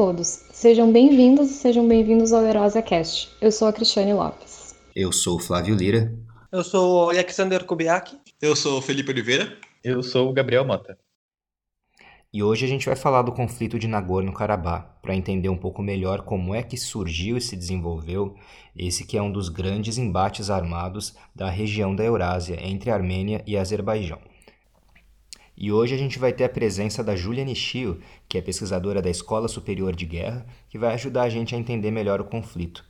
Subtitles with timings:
[0.00, 0.46] Olá a todos.
[0.50, 3.28] Sejam bem-vindos e sejam bem-vindos ao Herosa Cast.
[3.38, 4.74] Eu sou a Cristiane Lopes.
[4.96, 6.10] Eu sou o Flávio Lira.
[6.50, 8.18] Eu sou o Alexander Kubiak.
[8.40, 9.58] Eu sou o Felipe Oliveira.
[9.84, 10.98] Eu sou o Gabriel Mota.
[12.32, 16.22] E hoje a gente vai falar do conflito de Nagorno-Karabakh, para entender um pouco melhor
[16.22, 18.34] como é que surgiu e se desenvolveu
[18.74, 23.54] esse que é um dos grandes embates armados da região da Eurásia entre Armênia e
[23.54, 24.18] Azerbaijão.
[25.62, 29.10] E hoje a gente vai ter a presença da Julia Nishio, que é pesquisadora da
[29.10, 32.82] Escola Superior de Guerra, que vai ajudar a gente a entender melhor o conflito.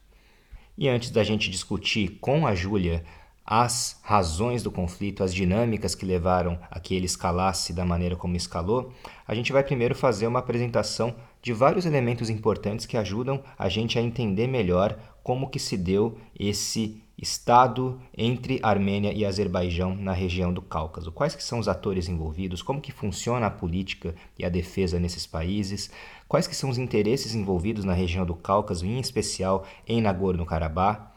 [0.79, 3.03] E antes da gente discutir com a Júlia
[3.45, 8.37] as razões do conflito, as dinâmicas que levaram a que ele escalasse da maneira como
[8.37, 8.93] escalou,
[9.27, 13.99] a gente vai primeiro fazer uma apresentação de vários elementos importantes que ajudam a gente
[13.99, 20.53] a entender melhor como que se deu esse estado entre Armênia e Azerbaijão na região
[20.53, 21.13] do Cáucaso.
[21.13, 25.27] Quais que são os atores envolvidos, como que funciona a política e a defesa nesses
[25.27, 25.91] países,
[26.27, 31.11] quais que são os interesses envolvidos na região do Cáucaso, em especial em Nagorno-Karabakh,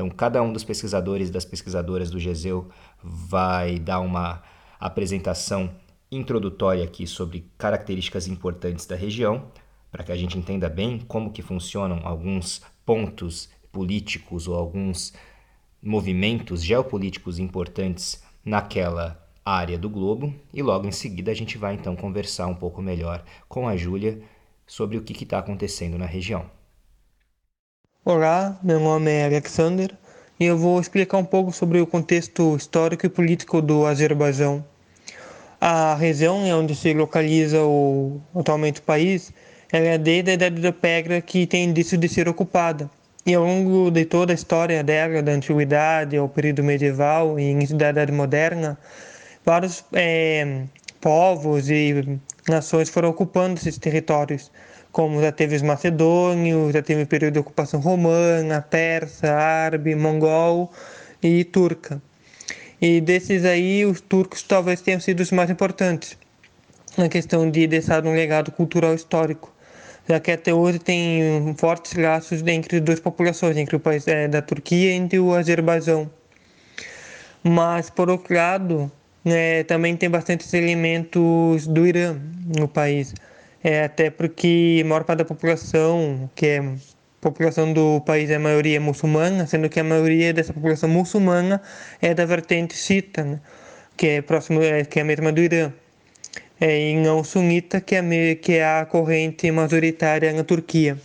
[0.00, 2.70] então, cada um dos pesquisadores e das pesquisadoras do GESEU
[3.02, 4.42] vai dar uma
[4.78, 5.70] apresentação
[6.10, 9.44] introdutória aqui sobre características importantes da região,
[9.90, 15.12] para que a gente entenda bem como que funcionam alguns pontos políticos ou alguns
[15.82, 21.96] movimentos geopolíticos importantes naquela área do globo e logo em seguida a gente vai então
[21.96, 24.20] conversar um pouco melhor com a Júlia
[24.66, 26.44] sobre o que está acontecendo na região.
[28.04, 29.96] Olá, meu nome é Alexander
[30.38, 34.64] e eu vou explicar um pouco sobre o contexto histórico e político do Azerbaijão.
[35.60, 39.32] A região onde se localiza o, atualmente o país
[39.72, 42.90] é desde a Idade da Pedra que tem indício de ser ocupada.
[43.26, 47.76] E ao longo de toda a história dela, da Antiguidade ao período medieval e início
[47.76, 48.78] da Idade Moderna,
[49.44, 50.62] vários é,
[51.00, 52.18] povos e
[52.48, 54.50] nações foram ocupando esses territórios
[54.92, 60.70] como já teve os macedônios, já teve o período de ocupação romana, persa, árabe, mongol
[61.22, 62.02] e turca.
[62.80, 66.16] E desses aí, os turcos talvez tenham sido os mais importantes
[66.96, 69.52] na questão de deixar um legado cultural histórico,
[70.10, 74.26] já que até hoje tem fortes laços entre as duas populações, entre o país é,
[74.26, 76.10] da Turquia e entre o Azerbaijão.
[77.44, 78.90] Mas, por outro lado,
[79.24, 82.16] né, também tem bastantes elementos do Irã
[82.58, 83.14] no país
[83.62, 86.74] é, até porque a maior parte da população, que é a
[87.20, 91.62] população do país, é a maioria muçulmana, sendo que a maioria dessa população muçulmana
[92.02, 93.40] é da vertente xiita, né?
[93.96, 95.72] que é próximo, é, que é a mesma do Irã,
[96.60, 100.96] é, e não sunita, que é, que é a corrente majoritária na Turquia.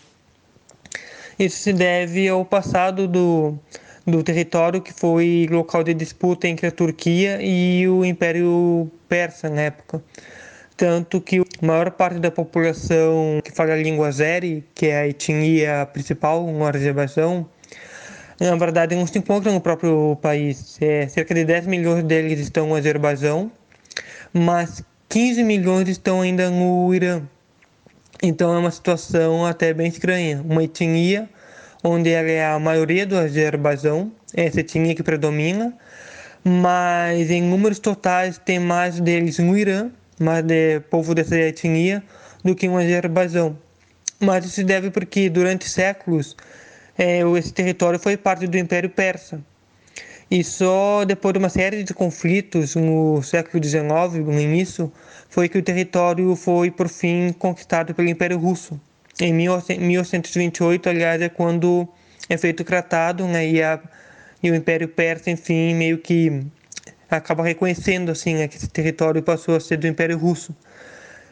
[1.40, 3.58] Isso se deve ao passado do,
[4.06, 9.62] do território que foi local de disputa entre a Turquia e o Império Persa na
[9.62, 10.04] época
[10.78, 15.08] tanto que a maior parte da população que fala a língua azeri, que é a
[15.08, 17.48] etnia principal no Azerbaijão,
[18.40, 20.78] na verdade não se encontram no próprio país.
[20.82, 23.52] É, cerca de 10 milhões deles estão no Azerbaijão,
[24.34, 24.84] mas
[25.16, 27.22] 15 milhões estão ainda no Irã.
[28.22, 30.42] Então é uma situação até bem estranha.
[30.44, 31.30] Uma etnia
[31.82, 35.74] onde ela é a maioria do Azerbaijão, essa etnia que predomina,
[36.44, 39.90] mas em números totais tem mais deles no Irã
[40.20, 42.04] mais de povo dessa etnia
[42.44, 43.58] do que um Azerbaijão.
[44.20, 46.36] Mas isso se deve porque durante séculos
[46.98, 49.40] é, esse território foi parte do Império Persa.
[50.30, 54.92] E só depois de uma série de conflitos no século XIX, no início,
[55.30, 58.80] foi que o território foi por fim conquistado pelo Império Russo.
[59.20, 61.88] Em 1828, aliás, é quando
[62.28, 63.80] é feito o tratado, né, e, a,
[64.42, 66.44] e o Império Persa, enfim, meio que
[67.10, 70.56] acaba reconhecendo assim né, que esse território passou a ser do Império Russo.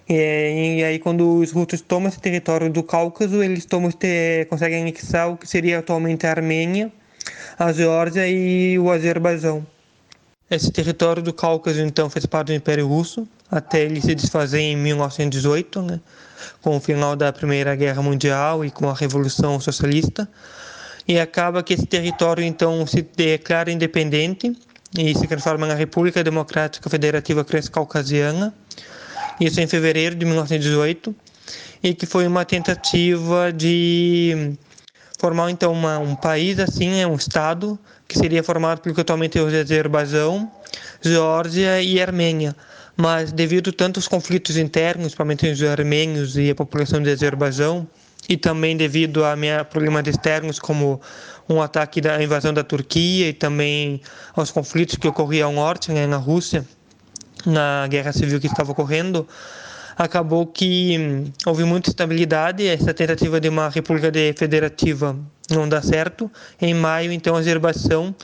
[0.07, 3.89] E, e aí quando os russos tomam esse território do Cáucaso, eles tomam,
[4.49, 6.91] conseguem anexar o que seria atualmente a Armênia,
[7.57, 9.65] a Geórgia e o Azerbaijão.
[10.49, 14.75] Esse território do Cáucaso então fez parte do Império Russo até ele se desfazer em
[14.75, 15.99] 1918, né,
[16.61, 20.27] com o final da Primeira Guerra Mundial e com a Revolução Socialista.
[21.07, 24.57] E acaba que esse território então se declara independente
[24.97, 28.53] e se transforma na República Democrática Federativa Transcaucasiana,
[29.39, 31.15] isso em fevereiro de 1918,
[31.83, 34.53] e que foi uma tentativa de
[35.23, 37.79] formar então uma, um país assim, é um estado
[38.09, 40.51] que seria formado pelo que atualmente é o Azerbaijão,
[41.01, 42.53] Geórgia e Armênia.
[42.97, 47.87] Mas devido a tantos conflitos internos, principalmente entre os armênios e a população de Azerbaijão,
[48.27, 49.33] e também devido a
[49.63, 50.99] problemas externos como
[51.47, 54.01] um ataque da invasão da Turquia e também
[54.35, 56.65] aos conflitos que ocorriam ao norte, né, na Rússia,
[57.45, 59.25] na guerra civil que estava ocorrendo,
[59.97, 65.17] acabou que hum, houve muita estabilidade, essa tentativa de uma república federativa
[65.49, 66.31] não dá certo.
[66.61, 68.15] Em maio, então, a Azerbaijão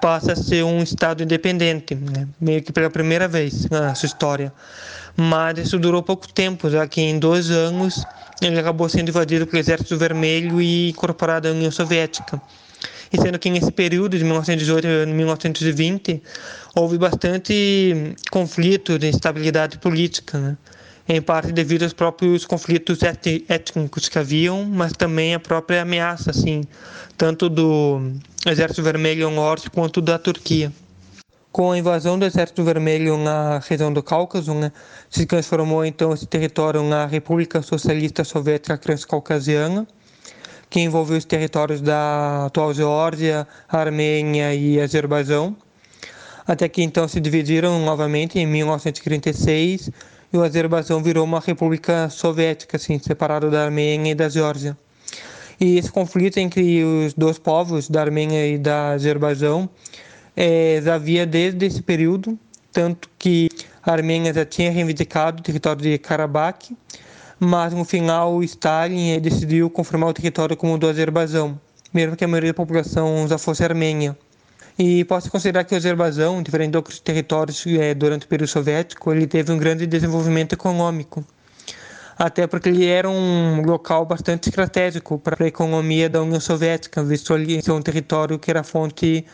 [0.00, 2.28] passa a ser um estado independente, né?
[2.40, 4.52] meio que pela primeira vez na sua história.
[5.16, 8.04] Mas isso durou pouco tempo, já que em dois anos
[8.40, 12.40] ele acabou sendo invadido pelo Exército Vermelho e incorporado à União Soviética.
[13.12, 16.22] E sendo que nesse período de 1918 a 1920
[16.74, 20.56] houve bastante conflito de instabilidade política, né?
[21.08, 26.64] Em parte devido aos próprios conflitos étnicos que haviam, mas também a própria ameaça, assim,
[27.16, 28.12] tanto do
[28.46, 30.70] Exército Vermelho ao norte quanto da Turquia.
[31.50, 34.70] Com a invasão do Exército Vermelho na região do Cáucaso, né,
[35.08, 39.88] se transformou então esse território na República Socialista Soviética Transcaucasiana,
[40.68, 45.56] que envolveu os territórios da atual Geórgia, Armênia e Azerbaijão,
[46.46, 49.90] até que então se dividiram novamente em 1936
[50.32, 54.76] e o Azerbaijão virou uma república soviética, assim, separado da Armênia e da Geórgia.
[55.60, 59.68] E esse conflito entre os dois povos, da Armênia e da Azerbaijão,
[60.36, 62.38] é, havia desde esse período,
[62.72, 63.48] tanto que
[63.82, 66.70] a Armênia já tinha reivindicado o território de Karabakh,
[67.40, 71.58] mas no final Stalin decidiu confirmar o território como do Azerbaijão,
[71.92, 74.16] mesmo que a maioria da população já fosse armênia.
[74.78, 79.12] E posso considerar que o Azerbaijão, diferente de outros territórios é, durante o período soviético,
[79.12, 81.24] ele teve um grande desenvolvimento econômico.
[82.16, 87.34] Até porque ele era um local bastante estratégico para a economia da União Soviética, visto
[87.34, 89.26] ali ser um território que era fonte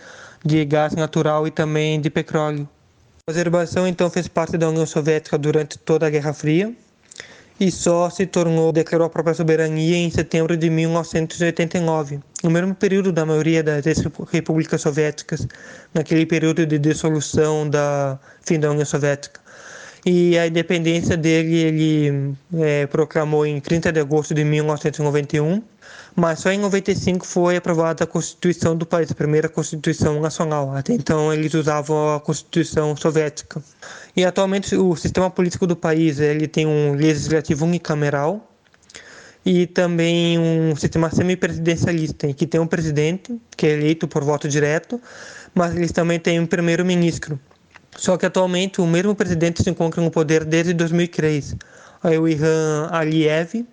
[0.43, 2.67] de gás natural e também de petróleo.
[3.29, 6.75] O Azerbaijão então fez parte da União Soviética durante toda a Guerra Fria
[7.59, 13.13] e só se tornou, declarou a própria soberania em setembro de 1989, no mesmo período
[13.13, 13.85] da maioria das
[14.31, 15.47] repúblicas soviéticas,
[15.93, 19.41] naquele período de dissolução da fim da União Soviética.
[20.07, 25.63] E a independência dele ele é, proclamou em 30 de agosto de 1991
[26.17, 30.75] mas só em 95 foi aprovada a Constituição do país, a primeira Constituição nacional.
[30.75, 33.63] Até então eles usavam a Constituição soviética.
[34.17, 38.49] E atualmente o sistema político do país ele tem um legislativo unicameral
[39.45, 44.49] e também um sistema semipresidencialista, em que tem um presidente que é eleito por voto
[44.49, 45.01] direto,
[45.55, 47.39] mas eles também têm um primeiro-ministro.
[47.97, 51.57] Só que atualmente o mesmo presidente se encontra no poder desde 2003.
[52.05, 53.65] É o Ilham Aliyev,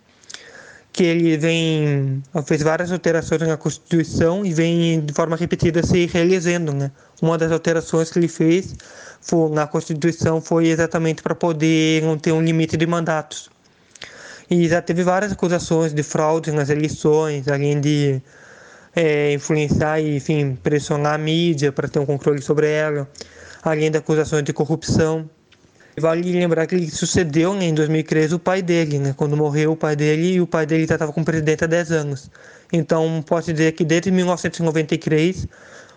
[0.94, 6.74] que ele vem fez várias alterações na Constituição e vem de forma repetida se realizando,
[6.74, 6.92] né?
[7.22, 8.76] Uma das alterações que ele fez
[9.22, 13.50] foi, na Constituição foi exatamente para poder não ter um limite de mandatos.
[14.50, 18.22] E já teve várias acusações de fraude nas eleições, além de
[18.94, 23.10] é, influenciar e, enfim, pressionar a mídia para ter um controle sobre ela,
[23.64, 25.30] além de acusações de corrupção.
[26.00, 29.14] Vale lembrar que ele sucedeu né, em 2013 o pai dele, né?
[29.16, 31.92] Quando morreu o pai dele, e o pai dele já estava como presidente há 10
[31.92, 32.32] anos.
[32.72, 35.48] Então, posso dizer que desde 1993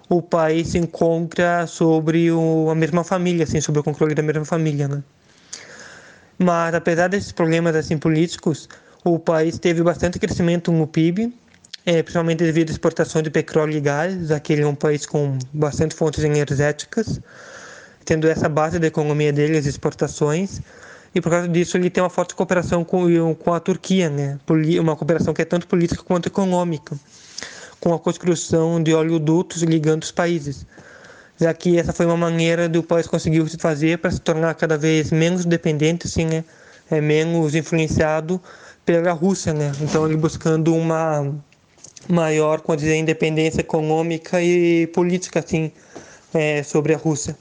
[0.08, 4.44] o país se encontra sobre o, a mesma família, assim, sobre o controle da mesma
[4.44, 5.02] família, né?
[6.36, 8.68] Mas apesar desses problemas assim políticos,
[9.04, 11.32] o país teve bastante crescimento no PIB,
[11.86, 15.06] é, principalmente devido à exportação de petróleo e gás, já que ele é um país
[15.06, 17.20] com bastante fontes energéticas
[18.04, 20.60] tendo essa base da economia dele, as exportações,
[21.14, 24.38] e por causa disso ele tem uma forte cooperação com, com a Turquia, né?
[24.80, 26.96] uma cooperação que é tanto política quanto econômica,
[27.78, 30.66] com a construção de oleodutos ligando os países,
[31.38, 34.76] já que essa foi uma maneira do país conseguir se fazer para se tornar cada
[34.76, 36.44] vez menos dependente, assim, né?
[36.90, 38.40] é, menos influenciado
[38.84, 39.72] pela Rússia, né?
[39.80, 41.32] então ele buscando uma
[42.08, 45.72] maior, como dizer, independência econômica e política, assim,
[46.34, 47.36] é, sobre a Rússia.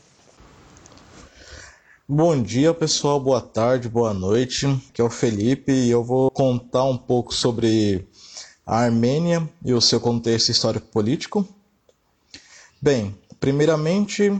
[2.06, 3.18] Bom dia, pessoal.
[3.18, 4.68] Boa tarde, boa noite.
[4.92, 8.06] Que é o Felipe e eu vou contar um pouco sobre
[8.66, 11.48] a Armênia e o seu contexto histórico-político.
[12.82, 14.38] Bem, primeiramente,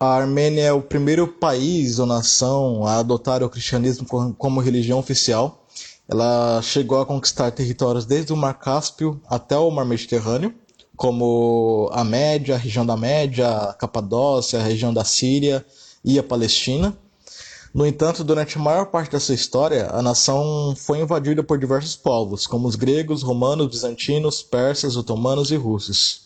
[0.00, 4.04] a Armênia é o primeiro país ou nação a adotar o cristianismo
[4.36, 5.64] como religião oficial.
[6.08, 10.52] Ela chegou a conquistar territórios desde o Mar Cáspio até o Mar Mediterrâneo,
[10.96, 15.64] como a Média, a região da Média, a Capadócia, a região da Síria
[16.04, 16.96] e a Palestina.
[17.72, 21.96] No entanto, durante a maior parte da sua história, a nação foi invadida por diversos
[21.96, 26.24] povos, como os gregos, romanos, bizantinos, persas, otomanos e russos.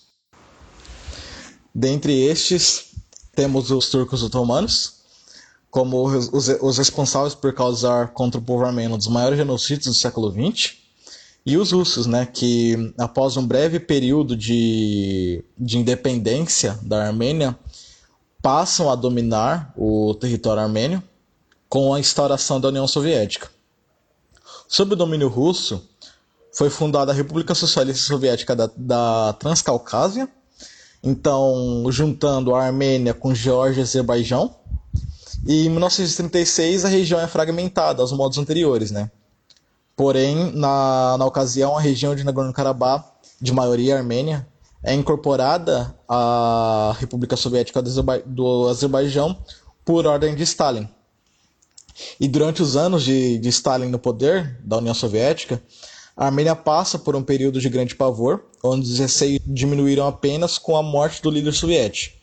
[1.75, 2.93] Dentre estes,
[3.35, 4.95] temos os turcos otomanos,
[5.71, 9.95] como os, os responsáveis por causar contra o povo armênio um dos maiores genocídios do
[9.95, 10.77] século XX,
[11.47, 17.59] e os russos, né, que após um breve período de, de independência da Armênia,
[18.43, 21.03] passam a dominar o território armênio
[21.69, 23.51] com a instauração da União Soviética.
[24.67, 25.87] Sob o domínio russo,
[26.53, 30.29] foi fundada a República Socialista Soviética da, da Transcaucásia,
[31.03, 34.55] então juntando a Armênia com Geórgia e Azerbaijão.
[35.47, 39.11] E em 1936 a região é fragmentada aos modos anteriores, né?
[39.97, 43.05] Porém, na, na ocasião, a região de Nagorno-Karabakh,
[43.41, 44.47] de maioria armênia,
[44.83, 47.83] é incorporada à República Soviética
[48.27, 49.37] do Azerbaijão
[49.85, 50.89] por ordem de Stalin.
[52.21, 55.61] E durante os anos de, de Stalin no poder da União Soviética,
[56.17, 60.77] a Armênia passa por um período de grande pavor, onde os receios diminuíram apenas com
[60.77, 62.17] a morte do líder soviético,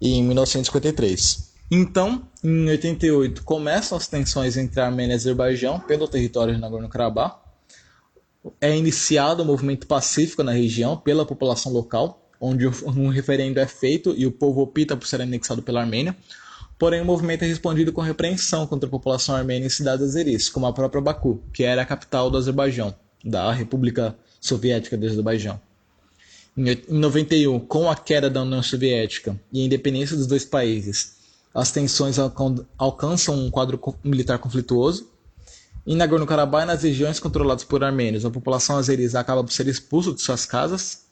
[0.00, 1.52] em 1953.
[1.70, 7.43] Então, em 88, começam as tensões entre a Armênia e Azerbaijão pelo território de Nagorno-Karabakh.
[8.60, 13.66] É iniciado o um movimento pacífico na região pela população local, onde um referendo é
[13.66, 16.16] feito e o povo opta por ser anexado pela Armênia.
[16.78, 20.66] Porém, o movimento é respondido com repreensão contra a população armênia em cidades azeris, como
[20.66, 25.60] a própria Baku, que era a capital do Azerbaijão, da República Soviética do Azerbaijão.
[26.56, 31.14] Em 91, com a queda da União Soviética e a independência dos dois países,
[31.54, 32.16] as tensões
[32.76, 35.08] alcançam um quadro militar conflituoso.
[35.86, 40.20] Em Nagorno-Karabakh, nas regiões controladas por armênios, a população azeris acaba por ser expulsa de
[40.22, 41.04] suas casas.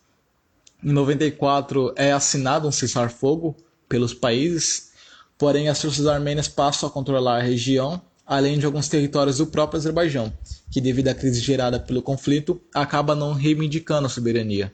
[0.82, 3.56] Em 94 é assinado um cessar-fogo
[3.88, 4.92] pelos países
[5.42, 9.76] Porém, as forças armênias passam a controlar a região, além de alguns territórios do próprio
[9.76, 10.32] Azerbaijão,
[10.70, 14.72] que, devido à crise gerada pelo conflito, acaba não reivindicando a soberania.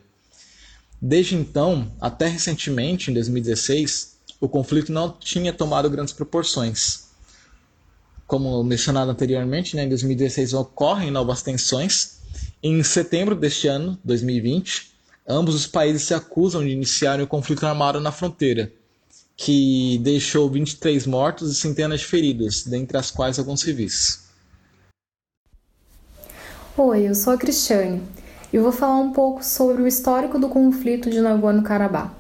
[1.00, 7.07] Desde então, até recentemente, em 2016, o conflito não tinha tomado grandes proporções.
[8.28, 12.18] Como mencionado anteriormente, né, em 2016 ocorrem novas tensões.
[12.62, 14.92] Em setembro deste ano, 2020,
[15.26, 18.70] ambos os países se acusam de iniciarem o conflito armado na fronteira,
[19.34, 24.28] que deixou 23 mortos e centenas de feridos, dentre as quais alguns civis.
[26.76, 28.02] Oi, eu sou a Cristiane
[28.52, 32.12] e vou falar um pouco sobre o histórico do conflito de Nagorno-Karabakh.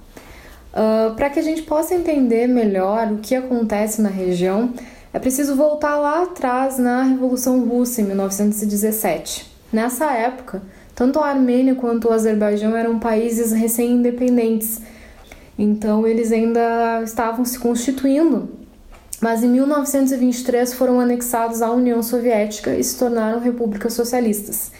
[0.72, 4.72] Uh, Para que a gente possa entender melhor o que acontece na região,
[5.12, 9.50] é preciso voltar lá atrás na Revolução Russa, em 1917.
[9.72, 10.62] Nessa época,
[10.94, 14.80] tanto a Armênia quanto o Azerbaijão eram países recém-independentes
[15.58, 18.48] então eles ainda estavam se constituindo.
[19.20, 24.70] Mas em 1923 foram anexados à União Soviética e se tornaram repúblicas socialistas.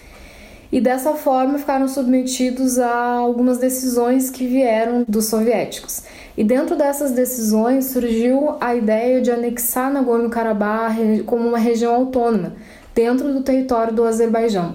[0.70, 6.02] E dessa forma ficaram submetidos a algumas decisões que vieram dos soviéticos.
[6.36, 12.52] E dentro dessas decisões surgiu a ideia de anexar Nagorno-Karabakh como uma região autônoma
[12.94, 14.74] dentro do território do Azerbaijão.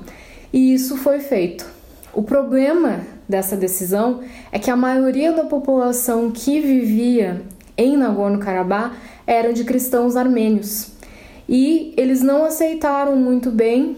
[0.52, 1.66] E isso foi feito.
[2.12, 4.22] O problema dessa decisão
[4.52, 7.42] é que a maioria da população que vivia
[7.78, 8.94] em Nagorno-Karabakh
[9.28, 10.92] eram de cristãos armênios
[11.48, 13.98] e eles não aceitaram muito bem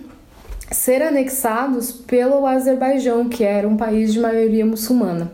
[0.72, 5.32] ser anexados pelo Azerbaijão, que era um país de maioria muçulmana.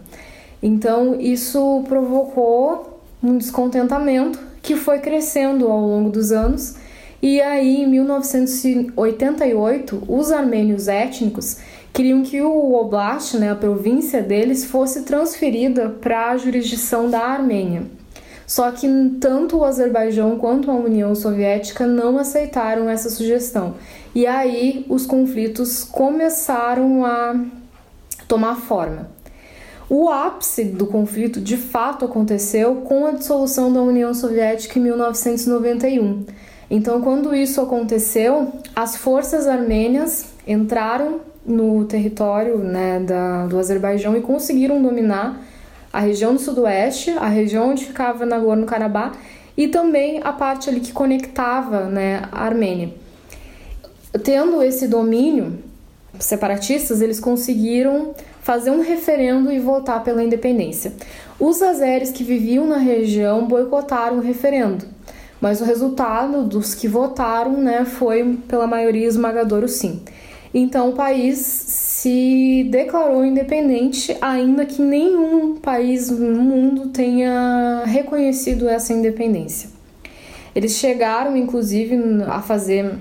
[0.61, 6.75] Então, isso provocou um descontentamento que foi crescendo ao longo dos anos.
[7.21, 11.57] E aí, em 1988, os armênios étnicos
[11.93, 17.83] queriam que o Oblast, né, a província deles, fosse transferida para a jurisdição da Armênia.
[18.47, 18.87] Só que
[19.19, 23.75] tanto o Azerbaijão quanto a União Soviética não aceitaram essa sugestão.
[24.13, 27.35] E aí os conflitos começaram a
[28.27, 29.09] tomar forma.
[29.89, 36.25] O ápice do conflito de fato aconteceu com a dissolução da União Soviética em 1991.
[36.69, 44.21] Então, quando isso aconteceu, as forças armênias entraram no território né, da, do Azerbaijão e
[44.21, 45.41] conseguiram dominar
[45.91, 49.17] a região do sudoeste, a região onde ficava Nagorno-Karabakh
[49.57, 52.93] e também a parte ali que conectava né, a Armênia.
[54.19, 55.59] Tendo esse domínio,
[56.19, 60.93] separatistas eles conseguiram fazer um referendo e votar pela independência.
[61.39, 64.85] Os azeres que viviam na região boicotaram o referendo,
[65.39, 70.01] mas o resultado dos que votaram né, foi pela maioria esmagadora o sim.
[70.53, 78.91] Então o país se declarou independente, ainda que nenhum país no mundo tenha reconhecido essa
[78.91, 79.69] independência.
[80.53, 82.95] Eles chegaram, inclusive, a fazer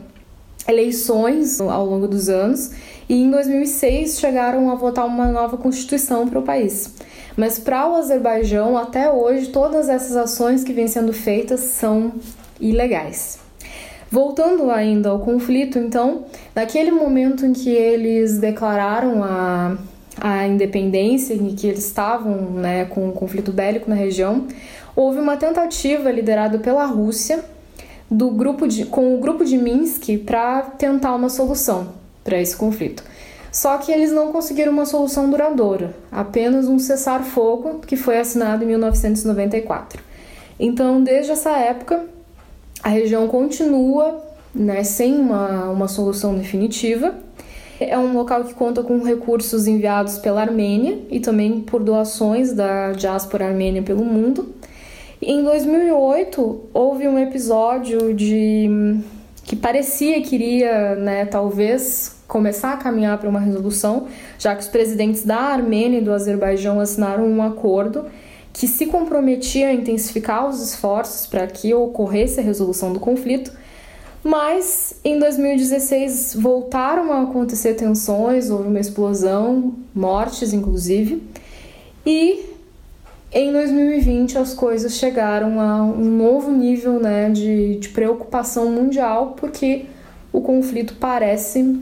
[0.68, 2.70] eleições ao longo dos anos
[3.08, 6.94] e em 2006 chegaram a votar uma nova constituição para o país.
[7.36, 12.12] Mas para o Azerbaijão, até hoje, todas essas ações que vêm sendo feitas são
[12.60, 13.38] ilegais.
[14.10, 16.24] Voltando ainda ao conflito, então,
[16.54, 19.76] naquele momento em que eles declararam a,
[20.20, 24.46] a independência, em que eles estavam né, com um conflito bélico na região,
[24.94, 27.44] houve uma tentativa liderada pela Rússia
[28.10, 31.88] do grupo de, com o grupo de Minsk para tentar uma solução
[32.24, 33.04] para esse conflito.
[33.52, 38.66] Só que eles não conseguiram uma solução duradoura, apenas um cessar-fogo que foi assinado em
[38.68, 40.02] 1994.
[40.58, 42.04] Então, desde essa época,
[42.82, 44.22] a região continua
[44.54, 47.14] né, sem uma, uma solução definitiva.
[47.80, 52.92] É um local que conta com recursos enviados pela Armênia e também por doações da
[52.92, 54.54] diáspora armênia pelo mundo.
[55.22, 59.00] Em 2008, houve um episódio de
[59.44, 64.06] que parecia que iria, né, talvez começar a caminhar para uma resolução,
[64.38, 68.06] já que os presidentes da Armênia e do Azerbaijão assinaram um acordo
[68.50, 73.52] que se comprometia a intensificar os esforços para que ocorresse a resolução do conflito,
[74.24, 81.22] mas em 2016 voltaram a acontecer tensões, houve uma explosão, mortes inclusive,
[82.06, 82.49] e
[83.32, 89.86] em 2020 as coisas chegaram a um novo nível né, de, de preocupação mundial, porque
[90.32, 91.80] o conflito parece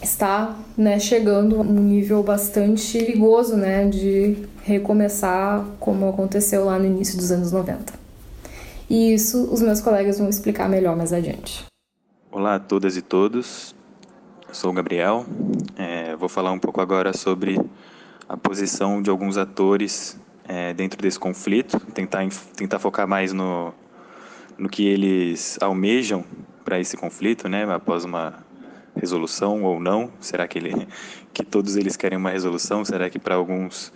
[0.00, 6.86] está né, chegando a um nível bastante perigoso né, de recomeçar como aconteceu lá no
[6.86, 7.94] início dos anos 90.
[8.88, 11.66] E isso os meus colegas vão explicar melhor mais adiante.
[12.30, 13.74] Olá a todas e todos,
[14.46, 15.26] eu sou o Gabriel.
[15.76, 17.60] É, vou falar um pouco agora sobre
[18.28, 20.16] a posição de alguns atores
[20.48, 22.26] é, dentro desse conflito, tentar,
[22.56, 23.74] tentar focar mais no,
[24.56, 26.24] no que eles almejam
[26.64, 28.34] para esse conflito, né, após uma
[28.96, 30.10] resolução ou não?
[30.18, 30.88] Será que, ele,
[31.32, 32.84] que todos eles querem uma resolução?
[32.84, 33.92] Será que para alguns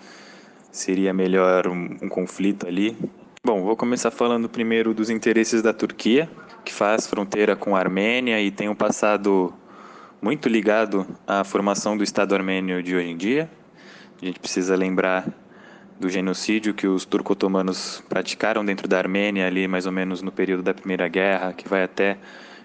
[0.71, 2.97] seria melhor um, um conflito ali?
[3.44, 6.30] Bom, vou começar falando primeiro dos interesses da Turquia,
[6.64, 9.52] que faz fronteira com a Armênia e tem um passado
[10.21, 13.50] muito ligado à formação do Estado armênio de hoje em dia.
[14.21, 15.27] A gente precisa lembrar
[16.03, 20.61] do genocídio que os turco-otomanos praticaram dentro da Armênia ali mais ou menos no período
[20.61, 22.19] da Primeira Guerra, que vai até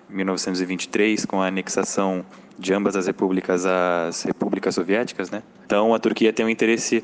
[0.10, 2.26] 1923, com a anexação
[2.58, 5.44] de ambas as repúblicas às repúblicas soviéticas, né?
[5.68, 7.04] Então a Turquia tem um interesse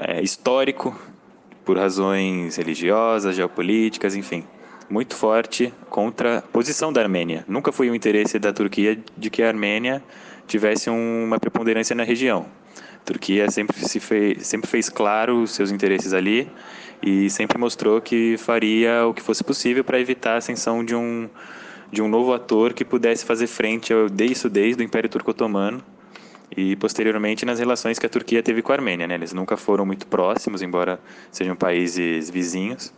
[0.00, 1.00] é, histórico
[1.64, 4.42] por razões religiosas, geopolíticas, enfim,
[4.90, 7.44] muito forte contra a posição da Armênia.
[7.46, 10.02] Nunca foi um interesse da Turquia de que a Armênia
[10.48, 12.46] tivesse uma preponderância na região.
[13.06, 16.50] Turquia sempre se fez, sempre fez claro os seus interesses ali
[17.02, 21.28] e sempre mostrou que faria o que fosse possível para evitar a ascensão de um
[21.90, 25.80] de um novo ator que pudesse fazer frente ao isso desde o Império Turco-Otomano
[26.56, 29.06] e posteriormente nas relações que a Turquia teve com a Armênia.
[29.06, 29.14] Né?
[29.14, 30.98] Eles nunca foram muito próximos, embora
[31.30, 32.92] sejam países vizinhos,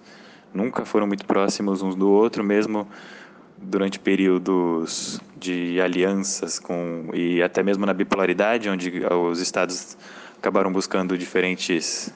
[0.55, 2.89] nunca foram muito próximos uns do outro, mesmo
[3.61, 9.97] durante períodos de alianças com e até mesmo na bipolaridade, onde os estados
[10.39, 12.13] acabaram buscando diferentes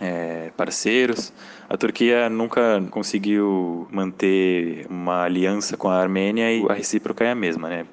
[0.00, 1.32] é, parceiros.
[1.68, 7.34] A Turquia nunca conseguiu manter uma aliança com a Armênia e a recíproca é a
[7.34, 7.86] mesma, né?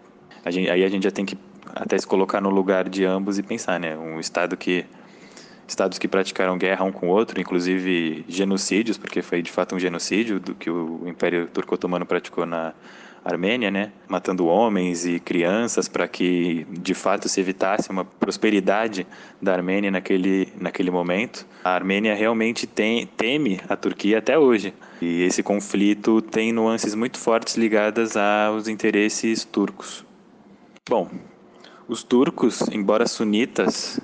[0.43, 1.37] A gente, aí a gente já tem que
[1.75, 3.95] até se colocar no lugar de ambos e pensar, né?
[3.97, 4.85] Um estado que
[5.67, 9.79] estados que praticaram guerra um com o outro, inclusive genocídios, porque foi de fato um
[9.79, 12.73] genocídio do que o Império Turco-Otomano praticou na
[13.25, 19.05] Armênia, né, matando homens e crianças para que de fato se evitasse uma prosperidade
[19.41, 21.45] da Armênia naquele, naquele momento.
[21.61, 24.73] A Armênia realmente tem, teme a Turquia até hoje.
[25.01, 30.05] E esse conflito tem nuances muito fortes ligadas aos interesses turcos.
[30.87, 31.09] Bom,
[31.85, 33.99] os turcos, embora sunitas,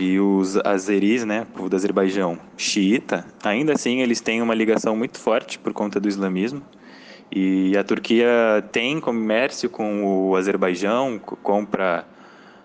[0.00, 5.20] e os azeris, né, povo do Azerbaijão, xiita, ainda assim eles têm uma ligação muito
[5.20, 6.62] forte por conta do islamismo.
[7.30, 8.28] E a Turquia
[8.70, 12.04] tem comércio com o Azerbaijão, compra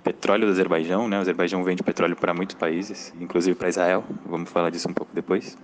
[0.04, 1.18] petróleo do Azerbaijão, né?
[1.18, 4.04] O Azerbaijão vende petróleo para muitos países, inclusive para Israel.
[4.26, 5.58] Vamos falar disso um pouco depois.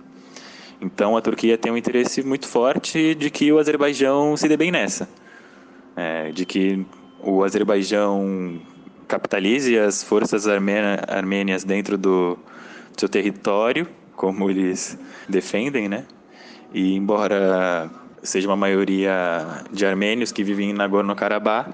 [0.80, 4.70] Então a Turquia tem um interesse muito forte de que o Azerbaijão se dê bem
[4.70, 5.08] nessa,
[5.94, 6.84] é, de que
[7.20, 8.60] o Azerbaijão
[9.06, 12.38] capitalize as forças armênias dentro do
[12.96, 16.04] seu território, como eles defendem, né?
[16.72, 17.90] E embora
[18.22, 21.72] seja uma maioria de armênios que vivem em Nagorno-Karabakh,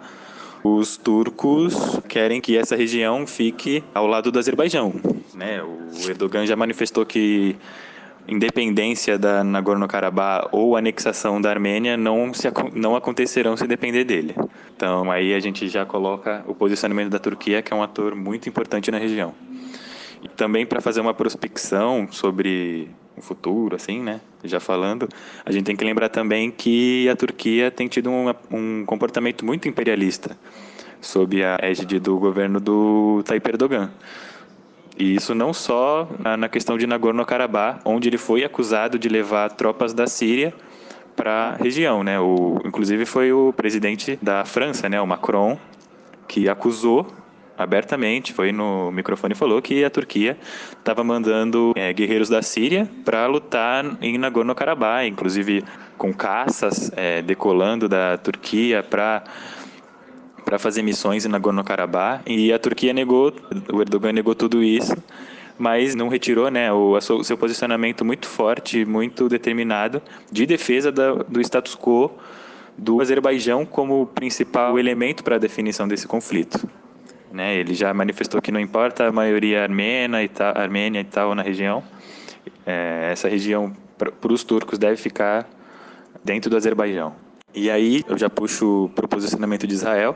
[0.62, 1.74] os turcos
[2.08, 4.94] querem que essa região fique ao lado do Azerbaijão.
[5.34, 5.60] Né?
[5.62, 7.56] O Erdogan já manifestou que
[8.28, 14.34] independência da Nagorno-Karabakh ou anexação da Armênia não, se, não acontecerão se depender dele.
[14.76, 18.48] Então aí a gente já coloca o posicionamento da Turquia, que é um ator muito
[18.48, 19.34] importante na região.
[20.22, 24.20] E também para fazer uma prospecção sobre o futuro, assim, né?
[24.44, 25.08] Já falando,
[25.44, 29.68] a gente tem que lembrar também que a Turquia tem tido um, um comportamento muito
[29.68, 30.36] imperialista
[31.00, 33.90] sob a égide do governo do Tayyip Erdogan.
[34.98, 39.94] E isso não só na questão de Nagorno-Karabakh, onde ele foi acusado de levar tropas
[39.94, 40.52] da Síria
[41.16, 42.18] para a região, né?
[42.20, 45.58] O, inclusive foi o presidente da França, né, o Macron,
[46.26, 47.06] que acusou
[47.56, 50.38] abertamente, foi no microfone e falou que a Turquia
[50.78, 55.62] estava mandando é, guerreiros da Síria para lutar em Nagorno-Karabakh, inclusive
[55.96, 59.22] com caças é, decolando da Turquia para
[60.52, 63.32] para fazer missões em Nagorno-Karabakh e a Turquia negou,
[63.72, 64.94] o Erdogan negou tudo isso,
[65.58, 71.14] mas não retirou né, o, o seu posicionamento muito forte, muito determinado de defesa da,
[71.14, 72.10] do status quo
[72.76, 76.68] do Azerbaijão como principal elemento para a definição desse conflito.
[77.32, 81.34] Né, ele já manifestou que não importa a maioria armênia e tal, armênia e tal
[81.34, 81.82] na região,
[82.66, 85.48] é, essa região para os turcos deve ficar
[86.22, 87.14] dentro do Azerbaijão.
[87.54, 90.14] E aí eu já puxo para o posicionamento de Israel,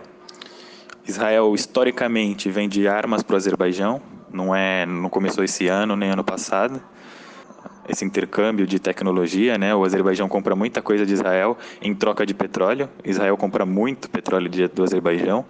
[1.06, 6.24] Israel historicamente vende armas para o Azerbaijão, não é, não começou esse ano nem ano
[6.24, 6.82] passado.
[7.88, 9.72] Esse intercâmbio de tecnologia, né?
[9.72, 12.88] O Azerbaijão compra muita coisa de Israel em troca de petróleo.
[13.04, 15.44] Israel compra muito petróleo do Azerbaijão.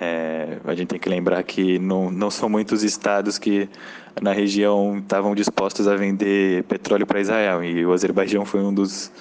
[0.00, 3.68] É, a gente tem que lembrar que não, não são muitos estados que
[4.20, 9.12] na região estavam dispostos a vender petróleo para Israel e o Azerbaijão foi um dos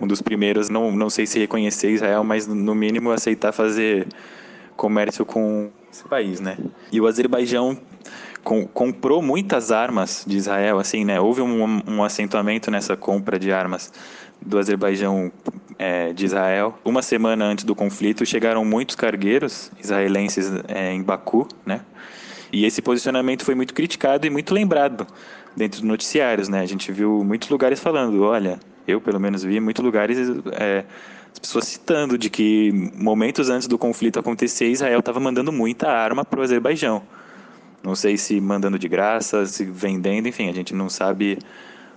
[0.00, 4.06] um dos primeiros, não, não sei se reconhecer Israel, mas no mínimo aceitar fazer
[4.76, 6.56] comércio com esse país, né?
[6.90, 7.78] E o Azerbaijão
[8.42, 11.20] com, comprou muitas armas de Israel, assim, né?
[11.20, 13.92] Houve um, um acentuamento nessa compra de armas
[14.40, 15.32] do Azerbaijão
[15.78, 16.78] é, de Israel.
[16.84, 21.80] Uma semana antes do conflito, chegaram muitos cargueiros israelenses é, em Baku, né?
[22.52, 25.06] E esse posicionamento foi muito criticado e muito lembrado
[25.56, 26.60] dentro dos noticiários, né?
[26.60, 30.18] A gente viu muitos lugares falando, olha, eu pelo menos vi muitos lugares
[30.52, 30.84] é,
[31.34, 36.24] as pessoas citando de que momentos antes do conflito acontecer, Israel estava mandando muita arma
[36.24, 37.02] para o Azerbaijão.
[37.82, 41.38] Não sei se mandando de graça, se vendendo, enfim, a gente não sabe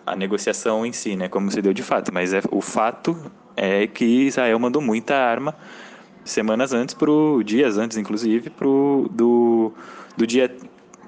[0.05, 3.15] a negociação em si, né, como se deu de fato, mas é, o fato
[3.55, 5.55] é que Israel mandou muita arma
[6.25, 9.71] semanas antes, pro, dias antes, inclusive, pro, do,
[10.17, 10.53] do dia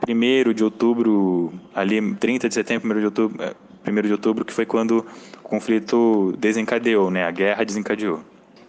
[0.08, 3.46] 1 de outubro, ali 30 de setembro, 1 de outubro,
[3.86, 5.06] 1 é, de outubro, que foi quando
[5.49, 7.25] o conflito desencadeou, né?
[7.25, 8.19] A guerra desencadeou.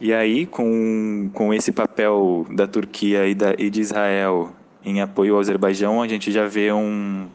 [0.00, 4.50] E aí, com, com esse papel da Turquia e, da, e de Israel
[4.82, 7.28] em apoio ao Azerbaijão, a gente já vê um,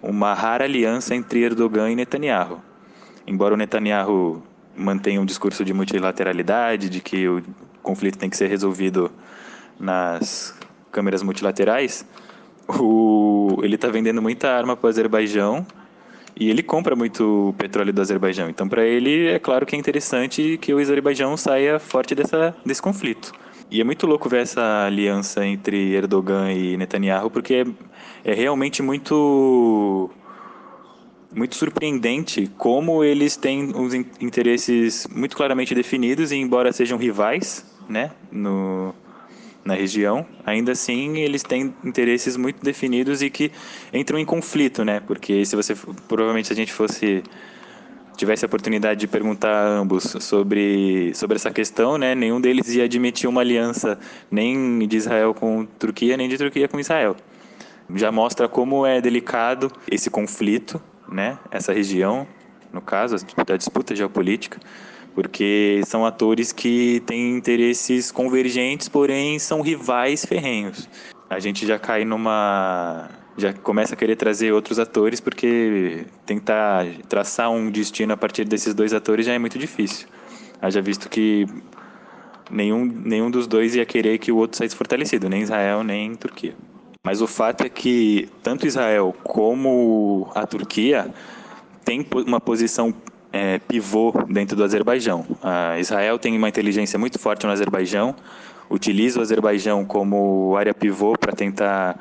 [0.00, 2.62] uma rara aliança entre Erdogan e Netanyahu.
[3.26, 4.40] Embora o Netanyahu
[4.76, 7.42] mantenha um discurso de multilateralidade, de que o
[7.82, 9.10] conflito tem que ser resolvido
[9.76, 10.56] nas
[10.92, 12.06] câmeras multilaterais,
[12.68, 15.66] o, ele está vendendo muita arma para o Azerbaijão
[16.36, 18.48] e ele compra muito petróleo do Azerbaijão.
[18.48, 22.82] Então, para ele, é claro que é interessante que o Azerbaijão saia forte dessa, desse
[22.82, 23.32] conflito.
[23.70, 27.64] E é muito louco ver essa aliança entre Erdogan e Netanyahu, porque
[28.24, 30.10] é, é realmente muito
[31.34, 38.12] muito surpreendente como eles têm os interesses muito claramente definidos e embora sejam rivais, né,
[38.30, 38.94] no,
[39.64, 43.50] na região, ainda assim eles têm interesses muito definidos e que
[43.92, 45.00] entram em conflito, né?
[45.00, 45.74] Porque se você
[46.06, 47.22] provavelmente se a gente fosse
[48.16, 52.14] tivesse a oportunidade de perguntar a ambos sobre sobre essa questão, né?
[52.14, 53.98] Nenhum deles ia admitir uma aliança
[54.30, 57.16] nem de Israel com Turquia nem de Turquia com Israel.
[57.94, 61.38] Já mostra como é delicado esse conflito, né?
[61.50, 62.26] Essa região,
[62.72, 64.58] no caso, a disputa geopolítica
[65.14, 70.88] porque são atores que têm interesses convergentes, porém são rivais ferrenhos.
[71.30, 73.08] A gente já cai numa.
[73.36, 78.74] já começa a querer trazer outros atores, porque tentar traçar um destino a partir desses
[78.74, 80.08] dois atores já é muito difícil.
[80.60, 81.46] Haja visto que
[82.50, 86.54] nenhum, nenhum dos dois ia querer que o outro saísse fortalecido, nem Israel, nem Turquia.
[87.04, 91.12] Mas o fato é que tanto Israel como a Turquia
[91.84, 92.94] têm uma posição
[93.34, 95.26] é, pivô dentro do Azerbaijão.
[95.42, 98.14] A Israel tem uma inteligência muito forte no Azerbaijão,
[98.70, 101.98] utiliza o Azerbaijão como área pivô para tentar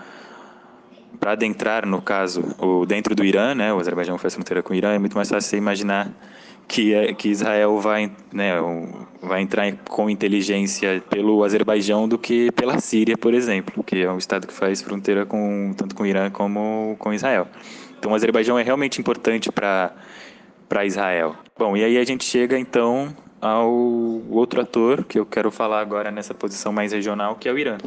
[1.20, 3.74] para adentrar, no caso, o, dentro do Irã, né?
[3.74, 6.12] O Azerbaijão faz fronteira com o Irã, é muito mais fácil você imaginar
[6.68, 8.54] que, é, que Israel vai, né,
[9.22, 14.18] vai entrar com inteligência pelo Azerbaijão do que pela Síria, por exemplo, que é um
[14.18, 17.48] estado que faz fronteira com tanto com o Irã como com Israel.
[17.98, 19.94] Então, o Azerbaijão é realmente importante para
[20.68, 21.36] para Israel.
[21.58, 23.70] Bom, e aí a gente chega então ao
[24.30, 27.78] outro ator que eu quero falar agora nessa posição mais regional, que é o Irã.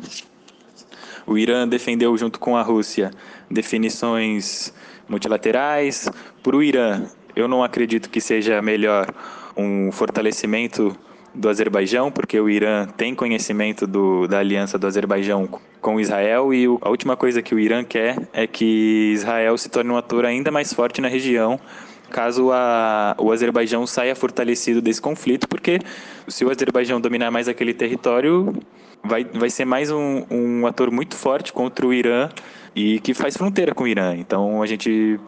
[1.27, 3.11] O Irã defendeu junto com a Rússia
[3.51, 4.73] definições
[5.09, 6.09] multilaterais.
[6.43, 9.13] Para o Irã, eu não acredito que seja melhor
[9.57, 10.97] um fortalecimento
[11.35, 15.49] do Azerbaijão, porque o Irã tem conhecimento do, da aliança do Azerbaijão
[15.81, 19.91] com Israel e a última coisa que o Irã quer é que Israel se torne
[19.91, 21.61] um ator ainda mais forte na região
[22.17, 25.79] caso a, o Azerbaijão saia fortalecido desse conflito, porque
[26.27, 28.55] se o Azerbaijão dominar mais aquele território,
[29.05, 32.31] vai, vai ser mais um, um ator muito forte contra o Irã
[32.75, 34.17] e que faz fronteira com o Irã.
[34.17, 35.21] Então a gente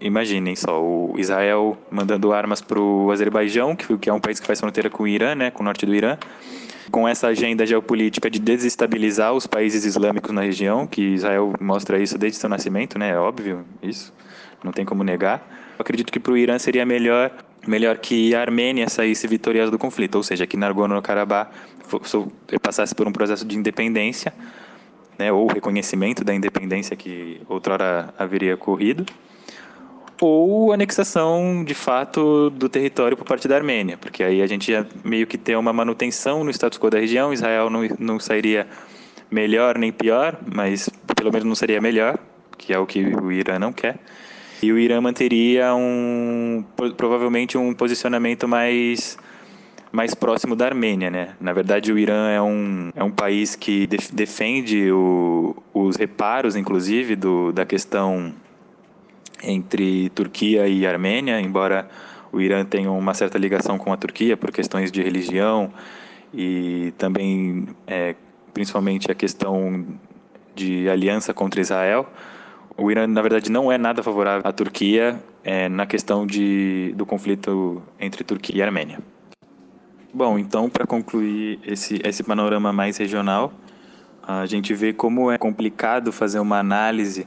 [0.00, 4.58] imaginem só, o Israel mandando armas para o Azerbaijão, que, é um país que faz
[4.58, 6.16] fronteira com o Irã, né, com o norte do Irã,
[6.90, 12.16] com essa agenda geopolítica de desestabilizar os países islâmicos na região, que Israel mostra isso
[12.16, 14.14] desde seu nascimento, né, é óbvio isso,
[14.64, 15.65] não tem como negar.
[15.78, 17.30] Eu acredito que para o Irã seria melhor
[17.66, 21.50] melhor que a Armênia saísse vitoriosa do conflito, ou seja, que Nagorno-Karabakh
[22.62, 24.32] passasse por um processo de independência,
[25.18, 29.04] né, ou reconhecimento da independência que outrora haveria ocorrido,
[30.20, 34.86] ou anexação de fato do território por parte da Armênia, porque aí a gente ia
[35.04, 38.66] meio que ter uma manutenção no status quo da região, Israel não, não sairia
[39.30, 42.18] melhor nem pior, mas pelo menos não seria melhor,
[42.56, 43.98] que é o que o Irã não quer.
[44.62, 46.64] E o Irã manteria um
[46.96, 49.18] provavelmente um posicionamento mais
[49.92, 51.34] mais próximo da Armênia, né?
[51.40, 57.16] Na verdade, o Irã é um, é um país que defende o, os reparos, inclusive,
[57.16, 58.34] do, da questão
[59.42, 61.88] entre Turquia e Armênia, embora
[62.32, 65.72] o Irã tenha uma certa ligação com a Turquia por questões de religião
[66.34, 68.14] e também, é,
[68.52, 69.86] principalmente, a questão
[70.54, 72.06] de aliança contra Israel.
[72.78, 77.06] O Irã, na verdade, não é nada favorável à Turquia é, na questão de, do
[77.06, 78.98] conflito entre Turquia e Armênia.
[80.12, 83.52] Bom, então, para concluir esse, esse panorama mais regional,
[84.22, 87.26] a gente vê como é complicado fazer uma análise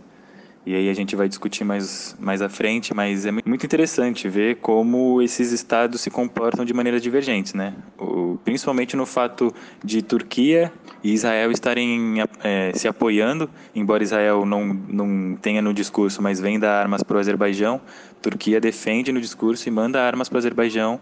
[0.70, 4.58] e aí a gente vai discutir mais, mais à frente, mas é muito interessante ver
[4.58, 7.74] como esses estados se comportam de maneiras divergentes, né?
[7.98, 9.52] O, principalmente no fato
[9.84, 10.72] de Turquia
[11.04, 16.70] e Israel estarem é, se apoiando, embora Israel não, não tenha no discurso, mas venda
[16.70, 17.82] armas para o Azerbaijão,
[18.22, 21.02] Turquia defende no discurso e manda armas para o Azerbaijão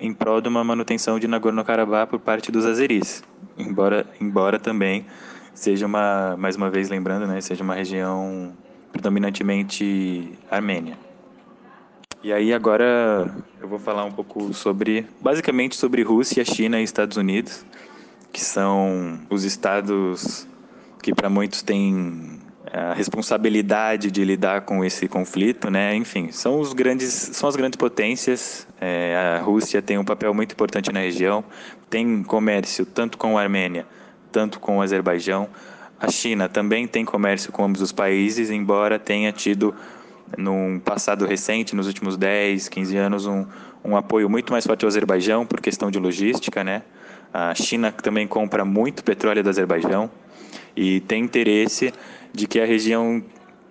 [0.00, 3.22] em prol de uma manutenção de Nagorno-Karabakh por parte dos azeris,
[3.56, 5.06] embora, embora também
[5.54, 8.52] seja uma, mais uma vez lembrando, né, seja uma região
[8.92, 10.98] predominantemente armênia.
[12.22, 17.16] E aí agora eu vou falar um pouco sobre, basicamente sobre Rússia, China e Estados
[17.16, 17.64] Unidos,
[18.32, 20.46] que são os estados
[21.02, 22.40] que para muitos têm
[22.72, 25.94] a responsabilidade de lidar com esse conflito, né?
[25.94, 28.66] Enfim, são os grandes, são as grandes potências.
[28.80, 31.44] É, a Rússia tem um papel muito importante na região,
[31.90, 33.86] tem comércio tanto com a Armênia
[34.34, 35.48] tanto com o Azerbaijão.
[36.00, 39.72] A China também tem comércio com ambos os países, embora tenha tido,
[40.36, 43.46] num passado recente, nos últimos 10, 15 anos, um,
[43.84, 46.64] um apoio muito mais forte ao Azerbaijão por questão de logística.
[46.64, 46.82] Né?
[47.32, 50.10] A China também compra muito petróleo do Azerbaijão
[50.76, 51.92] e tem interesse
[52.32, 53.22] de que a região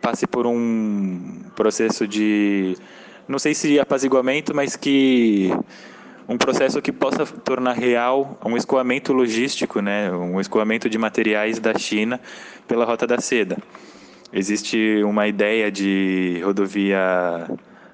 [0.02, 2.78] passe por um processo de,
[3.28, 5.52] não sei se apaziguamento, mas que
[6.28, 11.78] um processo que possa tornar real um escoamento logístico, né, um escoamento de materiais da
[11.78, 12.20] China
[12.68, 13.58] pela Rota da Seda.
[14.32, 17.48] Existe uma ideia de rodovia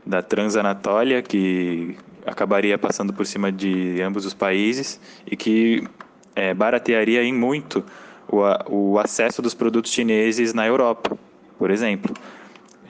[0.06, 5.84] da Transanatólia que acabaria passando por cima de ambos os países e que
[6.36, 7.84] é, baratearia em muito
[8.28, 11.18] o, o acesso dos produtos chineses na Europa,
[11.58, 12.14] por exemplo.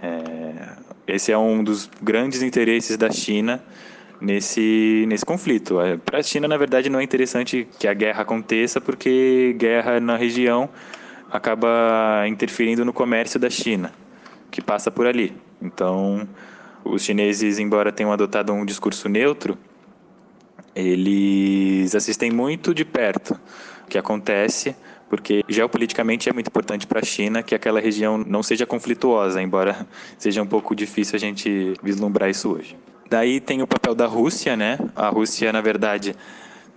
[0.01, 0.69] É,
[1.07, 3.61] esse é um dos grandes interesses da China
[4.21, 5.79] nesse, nesse conflito.
[5.81, 9.99] É, Para a China, na verdade, não é interessante que a guerra aconteça, porque guerra
[9.99, 10.69] na região
[11.31, 13.91] acaba interferindo no comércio da China,
[14.49, 15.33] que passa por ali.
[15.61, 16.27] Então,
[16.83, 19.57] os chineses, embora tenham adotado um discurso neutro,
[20.75, 23.39] eles assistem muito de perto
[23.83, 24.75] o que acontece,
[25.09, 29.87] porque geopoliticamente é muito importante para a China que aquela região não seja conflituosa, embora
[30.17, 32.77] seja um pouco difícil a gente vislumbrar isso hoje.
[33.09, 34.77] Daí tem o papel da Rússia, né?
[34.95, 36.15] A Rússia, na verdade,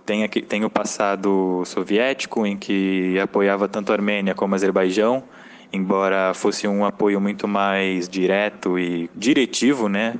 [0.05, 5.23] tem, aqui, tem o passado soviético, em que apoiava tanto a Armênia como a Azerbaijão,
[5.71, 10.15] embora fosse um apoio muito mais direto e diretivo, né?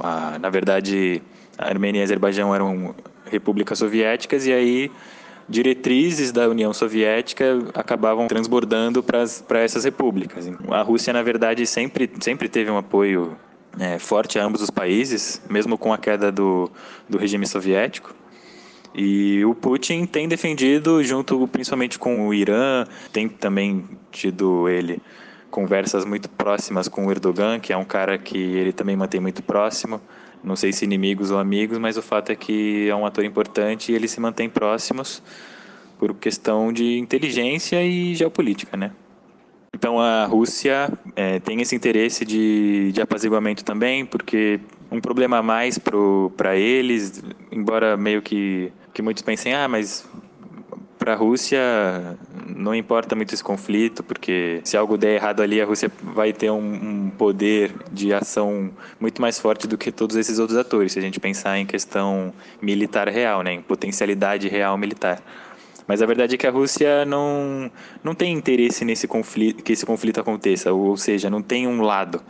[0.00, 1.22] A, na verdade,
[1.56, 2.92] a Armênia e a Azerbaijão eram
[3.30, 4.90] repúblicas soviéticas e aí
[5.48, 10.50] diretrizes da União Soviética acabavam transbordando para essas repúblicas.
[10.70, 13.36] A Rússia, na verdade, sempre, sempre teve um apoio
[13.78, 16.70] é, forte a ambos os países, mesmo com a queda do,
[17.08, 18.14] do regime soviético.
[18.94, 25.00] E o Putin tem defendido, junto principalmente com o Irã, tem também tido ele
[25.50, 29.42] conversas muito próximas com o Erdogan, que é um cara que ele também mantém muito
[29.42, 30.00] próximo.
[30.42, 33.92] Não sei se inimigos ou amigos, mas o fato é que é um ator importante
[33.92, 35.22] e eles se mantêm próximos
[35.98, 38.90] por questão de inteligência e geopolítica, né?
[39.74, 45.42] Então a Rússia é, tem esse interesse de, de apaziguamento também, porque um problema a
[45.42, 50.06] mais para eles, embora meio que, que muitos pensem, ah, mas
[50.98, 51.58] para a Rússia
[52.54, 56.50] não importa muito esse conflito, porque se algo der errado ali, a Rússia vai ter
[56.50, 60.98] um, um, poder de ação muito mais forte do que todos esses outros atores, se
[60.98, 65.22] a gente pensar em questão militar real, né, em potencialidade real militar.
[65.90, 67.68] Mas a verdade é que a Rússia não,
[68.04, 72.22] não tem interesse nesse conflito, que esse conflito aconteça, ou seja, não tem um lado.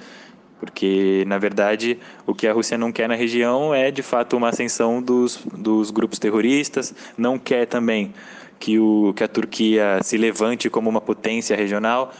[0.59, 4.49] Porque, na verdade, o que a Rússia não quer na região é, de fato, uma
[4.49, 8.14] ascensão dos, dos grupos terroristas, não quer também
[8.59, 12.14] que, o, que a Turquia se levante como uma potência regional,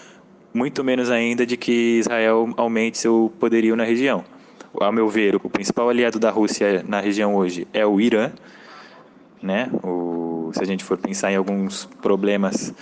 [0.53, 4.22] muito menos ainda de que Israel aumente seu poderio na região.
[4.79, 8.31] Ao meu ver, o principal aliado da Rússia na região hoje é o Irã,
[9.42, 9.70] né?
[9.83, 12.74] O, se a gente for pensar em alguns problemas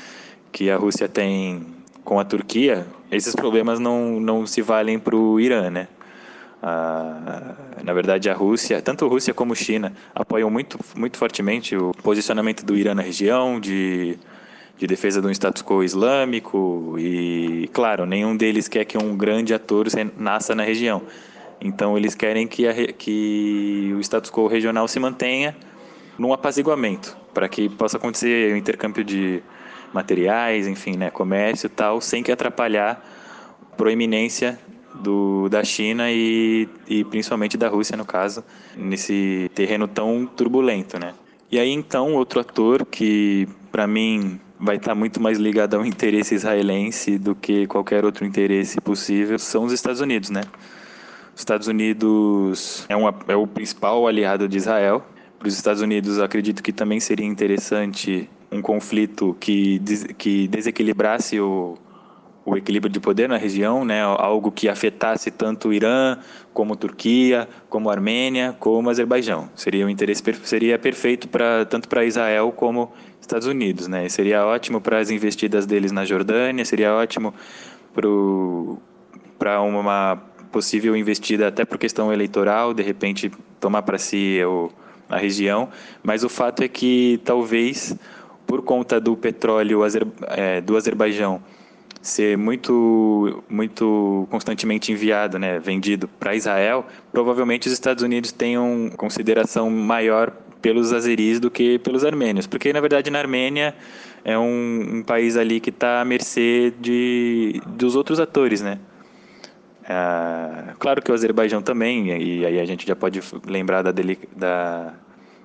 [0.52, 1.66] que a Rússia tem
[2.04, 5.88] com a Turquia, esses problemas não, não se valem para o Irã, né?
[6.62, 7.54] Ah,
[7.84, 11.92] na verdade, a Rússia, tanto a Rússia como a China, apoiam muito, muito fortemente o
[12.02, 14.18] posicionamento do Irã na região, de,
[14.76, 16.96] de defesa do status quo islâmico.
[16.98, 21.02] E, claro, nenhum deles quer que um grande ator nasça na região.
[21.60, 25.56] Então, eles querem que, a, que o status quo regional se mantenha
[26.18, 29.40] num apaziguamento, para que possa acontecer o intercâmbio de
[29.92, 33.00] materiais, enfim, né, comércio e tal, sem que atrapalhar
[33.62, 34.58] a proeminência
[34.92, 38.42] do, da China e, e principalmente da Rússia, no caso,
[38.76, 41.14] nesse terreno tão turbulento, né?
[41.48, 45.86] E aí então outro ator que para mim vai estar tá muito mais ligado ao
[45.86, 50.40] interesse israelense do que qualquer outro interesse possível são os Estados Unidos, né?
[51.36, 55.06] Os Estados Unidos é, uma, é o principal aliado de Israel.
[55.38, 59.80] Para os Estados Unidos, acredito que também seria interessante um conflito que,
[60.16, 61.78] que desequilibrasse o,
[62.44, 64.02] o equilíbrio de poder na região, né?
[64.02, 66.18] algo que afetasse tanto o Irã,
[66.52, 69.48] como Turquia, como Armênia, como Azerbaijão.
[69.54, 74.08] Seria um interesse seria perfeito para tanto para Israel como Estados Unidos, né?
[74.08, 77.34] Seria ótimo para as investidas deles na Jordânia, seria ótimo
[79.38, 80.16] para uma
[80.50, 84.70] possível investida até por questão eleitoral, de repente tomar para si o,
[85.08, 85.68] a região.
[86.02, 87.96] Mas o fato é que talvez
[88.46, 89.80] por conta do petróleo
[90.30, 91.42] é, do Azerbaijão
[92.00, 99.68] ser muito, muito constantemente enviado, né, vendido para Israel, provavelmente os Estados Unidos tenham consideração
[99.70, 103.74] maior pelos azeris do que pelos armênios, porque na verdade na Armênia
[104.24, 108.78] é um, um país ali que está à mercê de, dos outros atores, né?
[109.90, 113.90] Ah, claro que o Azerbaijão também, e aí a gente já pode lembrar da,
[114.36, 114.92] da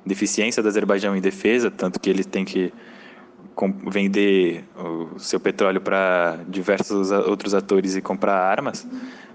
[0.06, 2.73] deficiência do Azerbaijão em defesa, tanto que eles têm que
[3.89, 8.86] vender o seu petróleo para diversos outros atores e comprar armas,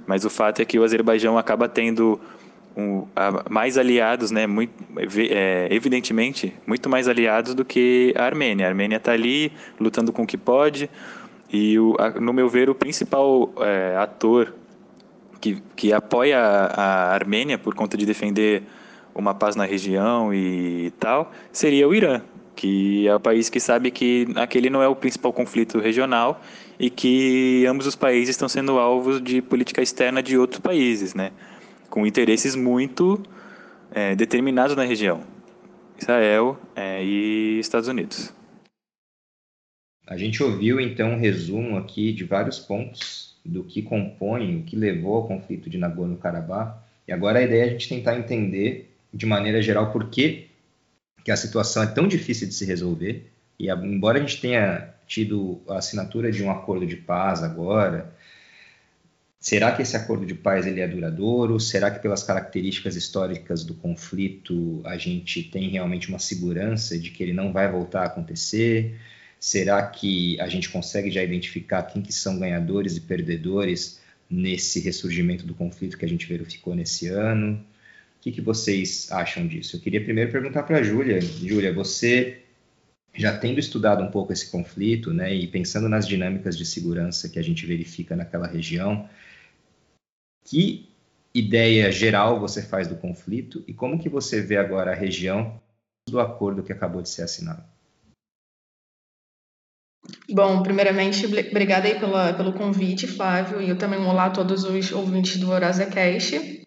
[0.06, 2.20] mas o fato é que o Azerbaijão acaba tendo
[2.76, 4.74] um, a, mais aliados, né, muito,
[5.30, 8.66] é, evidentemente, muito mais aliados do que a Armênia.
[8.66, 10.90] A Armênia está ali lutando com o que pode,
[11.50, 14.52] e, o, a, no meu ver, o principal é, ator
[15.40, 18.62] que, que apoia a, Armênia por conta de defender
[19.14, 22.22] uma paz na região e tal, seria o Irã
[22.54, 26.42] que é o país que sabe que aquele não é o principal conflito regional
[26.76, 31.30] e que ambos os países estão sendo alvos de política externa de outros países, né?
[31.88, 33.22] com interesses muito
[33.92, 35.22] é, determinados na região,
[36.00, 38.32] Israel é, e Estados Unidos.
[40.06, 44.76] A gente ouviu então um resumo aqui de vários pontos do que compõe, o que
[44.76, 49.24] levou ao conflito de Nagorno-Karabakh, e agora a ideia é a gente tentar entender de
[49.24, 50.48] maneira geral por que
[51.24, 55.60] que a situação é tão difícil de se resolver, e embora a gente tenha tido
[55.68, 58.14] a assinatura de um acordo de paz agora,
[59.40, 61.58] será que esse acordo de paz ele é duradouro?
[61.58, 67.22] Será que pelas características históricas do conflito a gente tem realmente uma segurança de que
[67.22, 68.98] ele não vai voltar a acontecer?
[69.40, 75.46] Será que a gente consegue já identificar quem que são ganhadores e perdedores nesse ressurgimento
[75.46, 77.64] do conflito que a gente verificou nesse ano?
[78.18, 79.76] O que, que vocês acham disso?
[79.76, 81.20] Eu queria primeiro perguntar para a Júlia.
[81.20, 82.42] Júlia, você
[83.14, 87.38] já tendo estudado um pouco esse conflito, né, e pensando nas dinâmicas de segurança que
[87.38, 89.08] a gente verifica naquela região,
[90.44, 90.88] que
[91.34, 95.60] ideia geral você faz do conflito e como que você vê agora a região
[96.08, 97.77] do acordo que acabou de ser assinado?
[100.30, 104.92] Bom, primeiramente, obrigada aí pela, pelo convite, Flávio, e eu também olá a todos os
[104.92, 106.66] ouvintes do EurosaCast.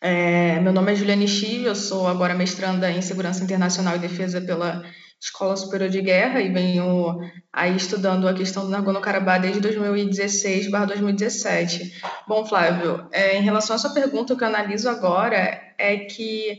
[0.00, 4.40] É, meu nome é Juliane Chi, eu sou agora mestranda em Segurança Internacional e Defesa
[4.40, 4.84] pela
[5.20, 7.18] Escola Superior de Guerra e venho
[7.52, 11.90] aí estudando a questão do Nagorno-Karabakh desde 2016/2017.
[12.28, 16.58] Bom, Flávio, é, em relação à sua pergunta, o que eu analiso agora é que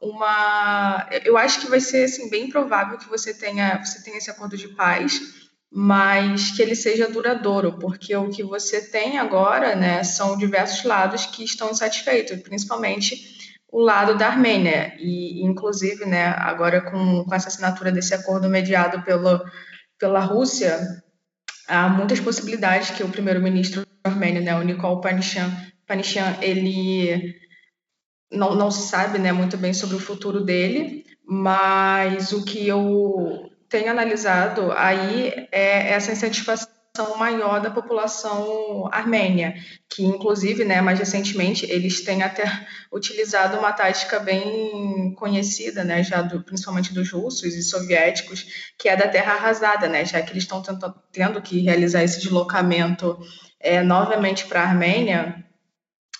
[0.00, 4.30] uma, eu acho que vai ser assim bem provável que você tenha você tenha esse
[4.30, 5.39] acordo de paz,
[5.72, 11.26] mas que ele seja duradouro, porque o que você tem agora, né, são diversos lados
[11.26, 13.38] que estão insatisfeitos, principalmente
[13.70, 14.94] o lado da Armênia.
[14.98, 19.40] E, inclusive, né, agora com, com essa assinatura desse acordo mediado pelo,
[19.96, 20.80] pela Rússia,
[21.68, 25.50] há muitas possibilidades que o primeiro-ministro armênio, né, o Nikol Panishan,
[25.86, 27.36] Panishan ele
[28.32, 33.49] não, não se sabe né, muito bem sobre o futuro dele, mas o que eu
[33.70, 36.68] tenho analisado aí é essa insatisfação
[37.16, 39.54] maior da população armênia,
[39.88, 42.44] que inclusive, né, mais recentemente, eles têm até
[42.92, 48.96] utilizado uma tática bem conhecida, né, já do, principalmente dos russos e soviéticos, que é
[48.96, 50.62] da terra arrasada, né, já que eles estão
[51.12, 53.16] tendo que realizar esse deslocamento
[53.60, 55.44] é, novamente para a Armênia,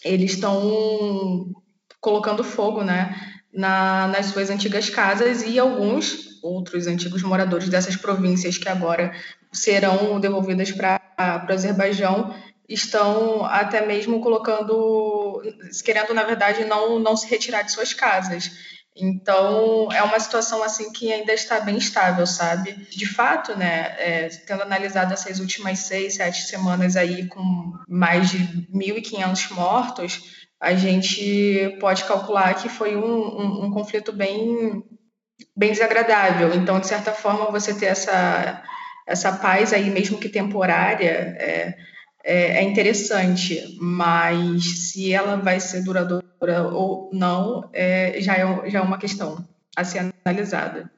[0.05, 1.53] eles estão
[2.01, 8.57] colocando fogo, né, na, nas suas antigas casas e alguns outros antigos moradores dessas províncias
[8.57, 9.13] que agora
[9.53, 12.35] serão devolvidas para o Azerbaijão
[12.71, 15.43] estão até mesmo colocando,
[15.85, 18.51] querendo na verdade não não se retirar de suas casas.
[18.97, 22.73] Então é uma situação assim que ainda está bem estável, sabe?
[22.91, 23.95] De fato, né?
[23.99, 28.39] É, tendo analisado essas últimas seis, sete semanas aí com mais de
[28.73, 30.21] 1.500 mortos,
[30.61, 34.85] a gente pode calcular que foi um, um, um conflito bem
[35.57, 36.55] bem desagradável.
[36.55, 38.63] Então, de certa forma, você ter essa
[39.07, 41.77] essa paz aí, mesmo que temporária, é,
[42.23, 48.79] é, é interessante, mas se ela vai ser duradoura ou não, é, já, é, já
[48.79, 49.45] é uma questão
[49.75, 50.91] a ser analisada.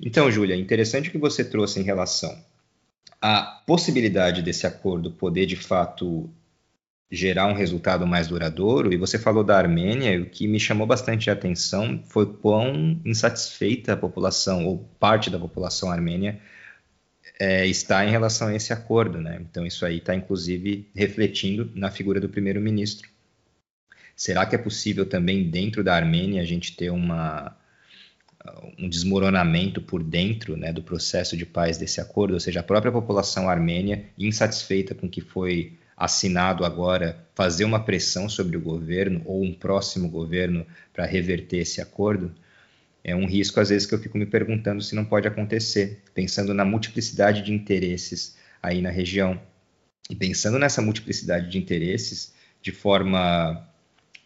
[0.00, 2.36] Então, Júlia, interessante o que você trouxe em relação
[3.20, 6.28] à possibilidade desse acordo poder de fato
[7.12, 8.90] gerar um resultado mais duradouro.
[8.90, 13.92] E você falou da Armênia, o que me chamou bastante a atenção foi quão insatisfeita
[13.92, 16.40] a população, ou parte da população armênia,
[17.38, 19.20] é, está em relação a esse acordo.
[19.20, 19.38] Né?
[19.42, 23.10] Então, isso aí está, inclusive, refletindo na figura do primeiro-ministro.
[24.16, 27.54] Será que é possível também, dentro da Armênia, a gente ter uma,
[28.78, 32.32] um desmoronamento por dentro né, do processo de paz desse acordo?
[32.32, 37.84] Ou seja, a própria população armênia, insatisfeita com o que foi assinado agora fazer uma
[37.84, 42.34] pressão sobre o governo ou um próximo governo para reverter esse acordo,
[43.04, 46.52] é um risco às vezes que eu fico me perguntando se não pode acontecer, pensando
[46.52, 49.40] na multiplicidade de interesses aí na região.
[50.10, 53.64] E pensando nessa multiplicidade de interesses de forma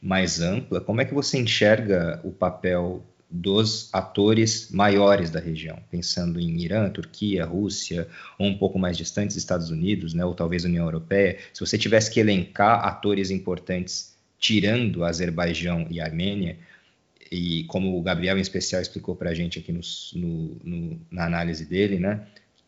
[0.00, 6.38] mais ampla, como é que você enxerga o papel dos atores maiores da região, pensando
[6.38, 8.08] em Irã, Turquia, Rússia,
[8.38, 11.38] ou um pouco mais distantes, Estados Unidos, né, ou talvez União Europeia.
[11.52, 16.56] Se você tivesse que elencar atores importantes tirando Azerbaijão e Armênia,
[17.30, 19.80] e como o Gabriel em especial explicou para a gente aqui no,
[20.14, 22.26] no, no, na análise dele, né,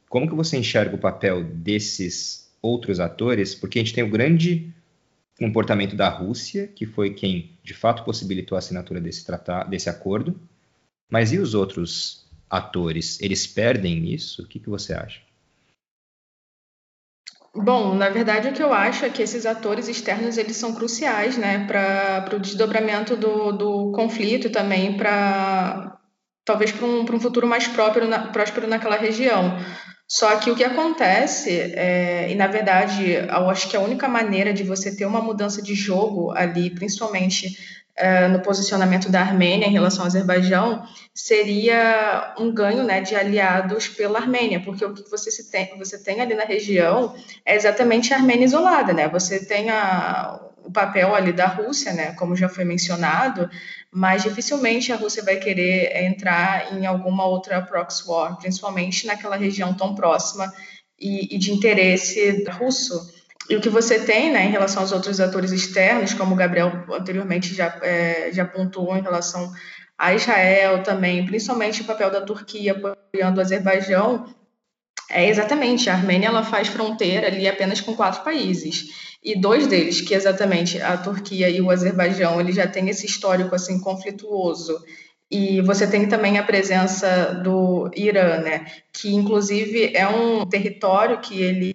[0.08, 3.54] como que você enxerga o papel desses outros atores?
[3.54, 4.72] Porque a gente tem o grande
[5.38, 10.38] comportamento da Rússia, que foi quem de fato possibilitou a assinatura desse tratado, desse acordo.
[11.10, 13.20] Mas e os outros atores?
[13.20, 14.42] Eles perdem isso?
[14.42, 15.20] O que, que você acha?
[17.54, 21.36] Bom, na verdade o que eu acho é que esses atores externos eles são cruciais,
[21.36, 25.98] né, para o desdobramento do, do conflito e também para
[26.44, 29.58] talvez para um, um futuro mais próspero, na, próspero naquela região.
[30.10, 34.54] Só que o que acontece, é, e na verdade, eu acho que a única maneira
[34.54, 37.58] de você ter uma mudança de jogo ali, principalmente
[37.98, 43.88] é, no posicionamento da Armênia em relação ao Azerbaijão, seria um ganho né, de aliados
[43.88, 48.14] pela Armênia, porque o que você, se tem, você tem ali na região é exatamente
[48.14, 49.08] a Armênia isolada, né?
[49.08, 53.50] Você tem a, o papel ali da Rússia, né, como já foi mencionado,
[53.90, 59.74] mas dificilmente a Rússia vai querer entrar em alguma outra proxy war, principalmente naquela região
[59.74, 60.52] tão próxima
[60.98, 63.17] e, e de interesse russo.
[63.48, 66.84] E o que você tem né, em relação aos outros atores externos, como o Gabriel
[66.92, 69.50] anteriormente já, é, já pontuou em relação
[69.96, 74.26] a Israel também, principalmente o papel da Turquia apoiando o Azerbaijão,
[75.10, 80.02] é exatamente, a Armênia ela faz fronteira ali apenas com quatro países e dois deles,
[80.02, 84.78] que é exatamente a Turquia e o Azerbaijão, ele já tem esse histórico assim conflituoso.
[85.30, 91.40] E você tem também a presença do Irã, né, que inclusive é um território que
[91.40, 91.74] ele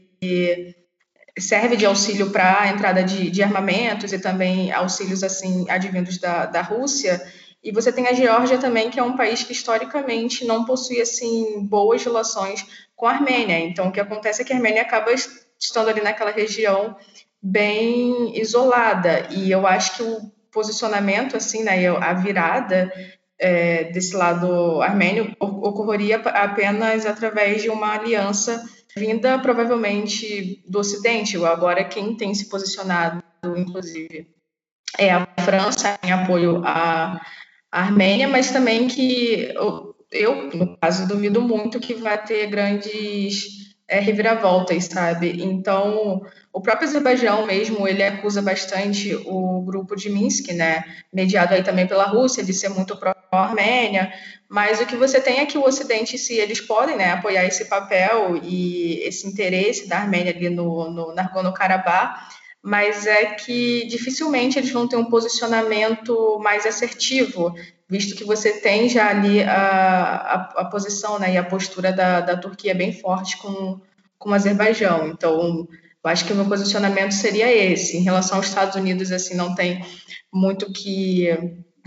[1.38, 6.46] serve de auxílio para a entrada de, de, armamentos e também auxílios assim advindos da,
[6.46, 7.22] da Rússia.
[7.64, 11.66] E você tem a Geórgia também, que é um país que historicamente não possui assim
[11.66, 12.66] boas relações
[12.96, 13.58] com a Armênia.
[13.60, 16.96] Então, o que acontece é que a Armênia acaba estando ali naquela região
[17.42, 19.28] bem isolada.
[19.32, 22.92] E eu acho que o posicionamento, assim, né, a virada
[23.40, 28.64] é, desse lado armênio ocorreria apenas através de uma aliança
[28.98, 31.38] vinda provavelmente do Ocidente.
[31.44, 33.24] Agora, quem tem se posicionado,
[33.58, 34.28] inclusive,
[34.98, 37.20] é a França em apoio à
[37.72, 39.54] Armênia, mas também que
[40.12, 45.44] eu, no caso, duvido muito que vai ter grandes é, reviravoltas, sabe?
[45.44, 46.22] Então,
[46.54, 50.84] o próprio Azerbaijão mesmo, ele acusa bastante o grupo de Minsk, né?
[51.12, 54.14] Mediado aí também pela Rússia, de ser muito pró-Armênia,
[54.48, 57.66] mas o que você tem é que o Ocidente, se eles podem né, apoiar esse
[57.66, 62.20] papel e esse interesse da Armênia ali no, no Nagorno-Karabakh,
[62.62, 67.52] mas é que dificilmente eles vão ter um posicionamento mais assertivo,
[67.90, 72.22] visto que você tem já ali a, a, a posição né, e a postura da,
[72.22, 73.82] da Turquia bem forte com,
[74.20, 75.08] com o Azerbaijão.
[75.08, 75.68] Então,
[76.04, 77.98] eu acho que o meu posicionamento seria esse.
[77.98, 79.84] Em relação aos Estados Unidos, assim, não tem
[80.32, 81.30] muito que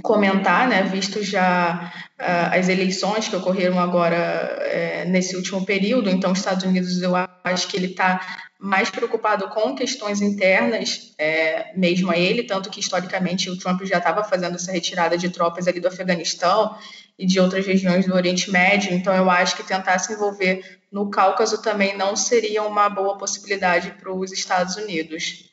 [0.02, 4.58] comentar, né, visto já uh, as eleições que ocorreram agora
[5.06, 6.08] uh, nesse último período.
[6.08, 7.12] Então, os Estados Unidos, eu
[7.44, 8.20] acho que ele está
[8.58, 13.98] mais preocupado com questões internas, é, mesmo a ele, tanto que historicamente o Trump já
[13.98, 16.74] estava fazendo essa retirada de tropas ali do Afeganistão
[17.18, 21.10] e de outras regiões do Oriente Médio, então eu acho que tentar se envolver no
[21.10, 25.50] Cáucaso também não seria uma boa possibilidade para os Estados Unidos.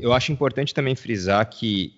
[0.00, 1.94] Eu acho importante também frisar que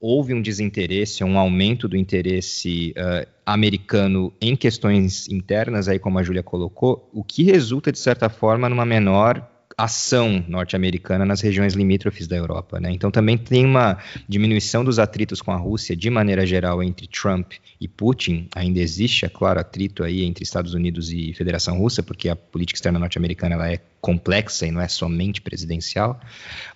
[0.00, 6.22] houve um desinteresse, um aumento do interesse uh, americano em questões internas, aí como a
[6.22, 12.26] Júlia colocou, o que resulta, de certa forma, numa menor ação norte-americana nas regiões limítrofes
[12.26, 12.80] da Europa.
[12.80, 12.92] Né?
[12.92, 17.52] Então também tem uma diminuição dos atritos com a Rússia, de maneira geral, entre Trump
[17.78, 18.48] e Putin.
[18.54, 22.78] Ainda existe, é claro, atrito aí entre Estados Unidos e Federação Russa, porque a política
[22.78, 26.18] externa norte-americana é complexa e não é somente presidencial,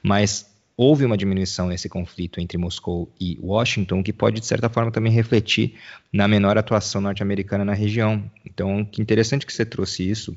[0.03, 4.91] mas houve uma diminuição nesse conflito entre Moscou e Washington, que pode, de certa forma,
[4.91, 5.75] também refletir
[6.13, 8.31] na menor atuação norte-americana na região.
[8.45, 10.37] Então, que interessante que você trouxe isso,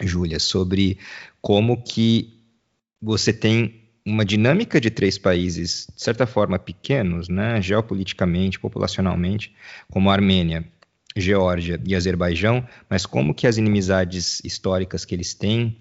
[0.00, 0.98] Júlia, sobre
[1.40, 2.34] como que
[3.00, 9.54] você tem uma dinâmica de três países, de certa forma, pequenos, né, geopoliticamente, populacionalmente,
[9.90, 10.64] como a Armênia,
[11.16, 15.76] Geórgia e Azerbaijão, mas como que as inimizades históricas que eles têm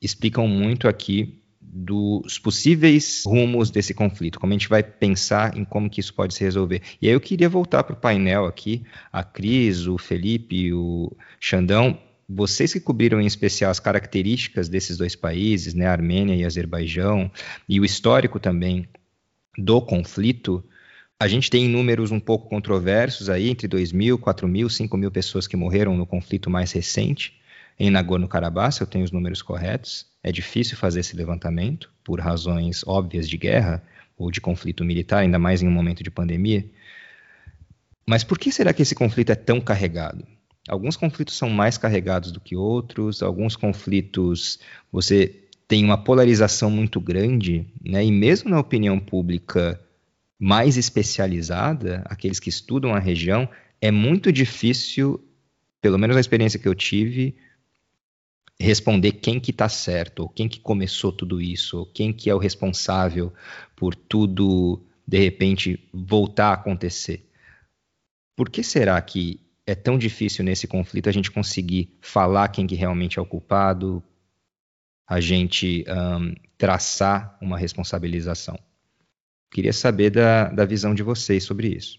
[0.00, 5.88] explicam muito aqui dos possíveis rumos desse conflito, como a gente vai pensar em como
[5.88, 6.82] que isso pode se resolver.
[7.00, 8.82] E aí eu queria voltar para o painel aqui,
[9.12, 11.96] a Cris, o Felipe, o Xandão,
[12.32, 17.30] vocês que cobriram em especial as características desses dois países, né, Armênia e Azerbaijão,
[17.68, 18.88] e o histórico também
[19.58, 20.64] do conflito,
[21.18, 25.10] a gente tem números um pouco controversos aí, entre 2 mil, 4 mil, 5 mil
[25.10, 27.40] pessoas que morreram no conflito mais recente
[27.76, 30.06] em Nagorno-Karabakh, se eu tenho os números corretos.
[30.22, 33.82] É difícil fazer esse levantamento, por razões óbvias de guerra
[34.16, 36.64] ou de conflito militar, ainda mais em um momento de pandemia.
[38.06, 40.24] Mas por que será que esse conflito é tão carregado?
[40.68, 44.58] Alguns conflitos são mais carregados do que outros, alguns conflitos
[44.92, 48.04] você tem uma polarização muito grande, né?
[48.04, 49.80] e mesmo na opinião pública
[50.38, 53.48] mais especializada, aqueles que estudam a região,
[53.80, 55.22] é muito difícil,
[55.80, 57.36] pelo menos na experiência que eu tive,
[58.58, 62.34] responder quem que está certo, ou quem que começou tudo isso, ou quem que é
[62.34, 63.32] o responsável
[63.74, 67.26] por tudo de repente voltar a acontecer.
[68.36, 69.40] Por que será que
[69.70, 74.02] é tão difícil nesse conflito a gente conseguir falar quem que realmente é o culpado,
[75.08, 78.58] a gente um, traçar uma responsabilização?
[79.50, 81.98] Queria saber da, da visão de vocês sobre isso.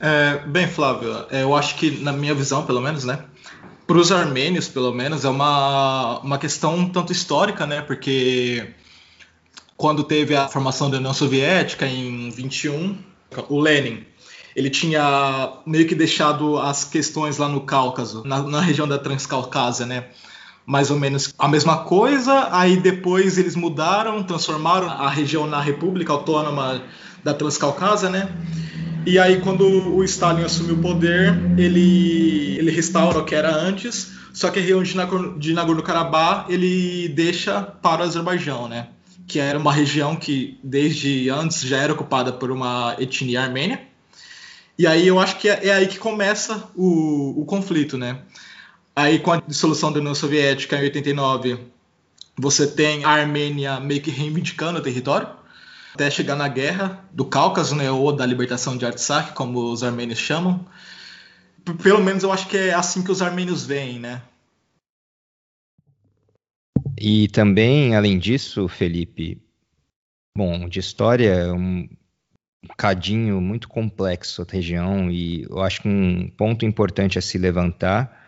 [0.00, 3.24] É, bem, Flávio, eu acho que na minha visão, pelo menos, né,
[3.86, 7.82] para os armênios, pelo menos, é uma, uma questão um tanto histórica, né?
[7.82, 8.74] Porque
[9.76, 12.98] quando teve a formação da União Soviética em 21,
[13.48, 14.04] o Lenin
[14.54, 19.84] ele tinha meio que deixado as questões lá no Cáucaso, na, na região da Transcaucásia,
[19.84, 20.06] né?
[20.66, 22.48] Mais ou menos a mesma coisa.
[22.50, 26.82] Aí depois eles mudaram, transformaram a região na República Autônoma
[27.22, 28.28] da Transcaucásia, né?
[29.06, 34.12] E aí, quando o Stalin assumiu o poder, ele, ele restaura o que era antes,
[34.32, 34.82] só que a região
[35.38, 38.88] de Nagorno-Karabakh ele deixa para o Azerbaijão, né?
[39.26, 43.82] Que era uma região que desde antes já era ocupada por uma etnia armênia.
[44.78, 48.22] E aí eu acho que é, é aí que começa o, o conflito, né?
[48.94, 51.58] Aí com a dissolução da União Soviética em 89,
[52.36, 55.28] você tem a Armênia meio que reivindicando o território
[55.94, 60.18] até chegar na guerra do Cáucaso, né, ou da libertação de Artsakh, como os armênios
[60.18, 60.66] chamam.
[61.82, 64.20] Pelo menos eu acho que é assim que os armênios veem, né?
[66.98, 69.40] E também, além disso, Felipe,
[70.36, 71.88] bom, de história, um
[72.76, 78.22] cadinho muito complexo a região e eu acho que um ponto importante a se levantar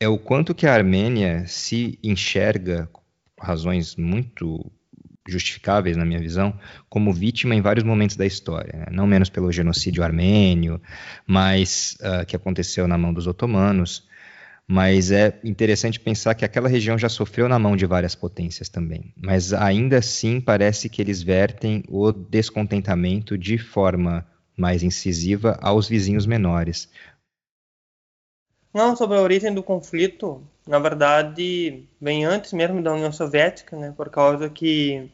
[0.00, 2.88] é o quanto que a Armênia se enxerga,
[3.38, 4.70] razões muito
[5.28, 6.58] justificáveis na minha visão,
[6.88, 8.86] como vítima em vários momentos da história, né?
[8.90, 10.80] não menos pelo genocídio armênio,
[11.26, 14.08] mas uh, que aconteceu na mão dos otomanos,
[14.68, 19.12] mas é interessante pensar que aquela região já sofreu na mão de várias potências também,
[19.16, 26.26] mas ainda assim parece que eles vertem o descontentamento de forma mais incisiva aos vizinhos
[26.26, 26.88] menores.
[28.72, 33.92] Não, sobre a origem do conflito, na verdade, vem antes mesmo da União Soviética, né?
[33.94, 35.10] Por causa que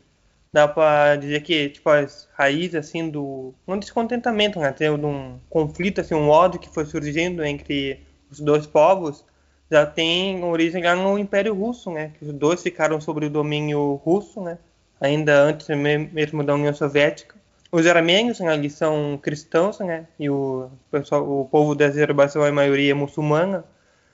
[0.52, 4.72] dá para dizer que tipo as raízes assim do um descontentamento, né?
[4.72, 9.24] Tem um conflito assim, um ódio que foi surgindo entre os dois povos,
[9.70, 12.12] já tem origem lá no Império Russo, né?
[12.18, 14.58] Que os dois ficaram sobre o domínio russo, né?
[15.00, 17.36] Ainda antes mesmo da União Soviética.
[17.70, 20.06] Os armênios, né, eles são cristãos, né?
[20.18, 23.64] E o pessoal, o povo da Azerbaijão é maioria muçulmana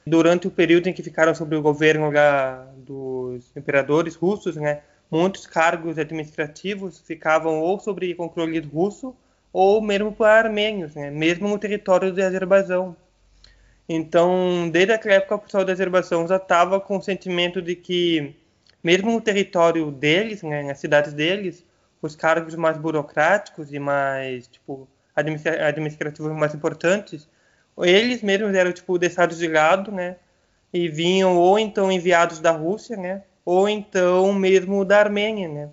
[0.06, 5.46] durante o período em que ficaram sob o governo lá dos imperadores russos, né, muitos
[5.46, 9.14] cargos administrativos ficavam ou sob controle russo
[9.52, 12.96] ou mesmo para armênios, né, mesmo no território do Azerbaijão.
[13.88, 18.34] Então, desde aquela época, o pessoal do Azerbaijão já estava com o sentimento de que,
[18.82, 21.64] mesmo no território deles, né, nas cidades deles,
[22.00, 27.28] os cargos mais burocráticos e mais tipo administrativos mais importantes
[27.82, 30.16] eles mesmos eram tipo deixados de lado, né?
[30.72, 33.22] E vinham ou então enviados da Rússia, né?
[33.44, 35.70] Ou então mesmo da Armênia, né?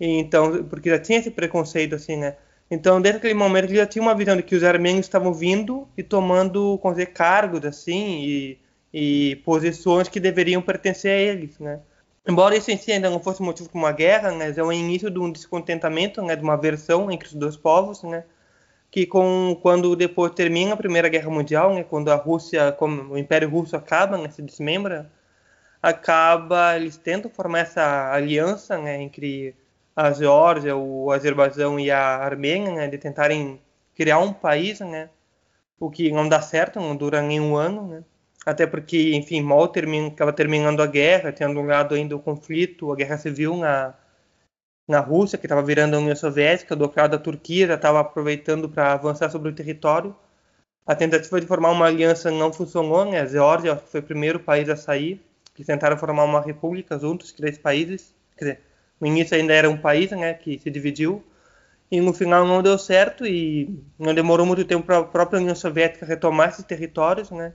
[0.00, 2.36] E então, porque já tinha esse preconceito assim, né?
[2.70, 5.88] Então, desde aquele momento, ele já tinha uma visão de que os armênios estavam vindo
[5.96, 8.58] e tomando, dizer, cargos, assim, e,
[8.92, 11.80] e posições que deveriam pertencer a eles, né?
[12.28, 14.52] Embora isso em si ainda não fosse motivo para uma guerra, né?
[14.56, 16.34] É o início de um descontentamento, né?
[16.34, 18.24] De uma aversão entre os dois povos, né?
[18.90, 23.18] que com quando depois termina a Primeira Guerra Mundial, né, quando a Rússia, como o
[23.18, 25.10] Império Russo acaba, né, se desmembra,
[25.82, 29.54] acaba eles tentam formar essa aliança, né, entre
[29.96, 33.60] a Geórgia, o Azerbaijão e a Armênia, né, de tentarem
[33.94, 35.10] criar um país, né,
[35.80, 38.04] o que não dá certo, não dura nem um ano, né,
[38.46, 42.92] até porque, enfim, mal termina, acaba terminando a guerra, tendo um lado ainda o conflito,
[42.92, 43.94] a guerra civil na
[44.88, 48.00] na Rússia, que estava virando a União Soviética, do outro lado a Turquia já estava
[48.00, 50.14] aproveitando para avançar sobre o território.
[50.86, 53.20] A tentativa de formar uma aliança não funcionou, né?
[53.20, 55.20] A Geórgia foi o primeiro país a sair,
[55.54, 58.14] que tentaram formar uma república juntos, três países.
[58.36, 58.60] Quer dizer,
[59.00, 61.22] no início ainda era um país, né, que se dividiu.
[61.90, 65.54] E no final não deu certo e não demorou muito tempo para a própria União
[65.54, 67.52] Soviética retomar esses territórios, né?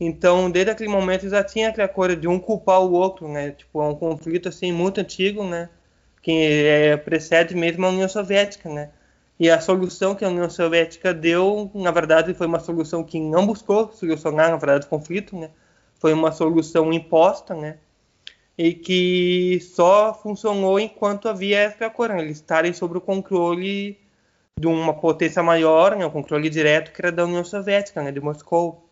[0.00, 3.50] Então, desde aquele momento já tinha aquela coisa de um culpar o outro, né?
[3.52, 5.68] Tipo, é um conflito assim muito antigo, né?
[6.22, 8.90] que é, precede mesmo a União Soviética, né?
[9.40, 13.46] E a solução que a União Soviética deu, na verdade, foi uma solução que não
[13.46, 15.50] buscou solucionar, na verdade, o conflito, né?
[15.98, 17.78] Foi uma solução imposta, né?
[18.58, 22.20] E que só funcionou enquanto havia né?
[22.20, 23.96] eles estarem sob o controle
[24.58, 26.04] de uma potência maior, né?
[26.04, 28.10] O controle direto que era da União Soviética, né?
[28.10, 28.84] De Moscou.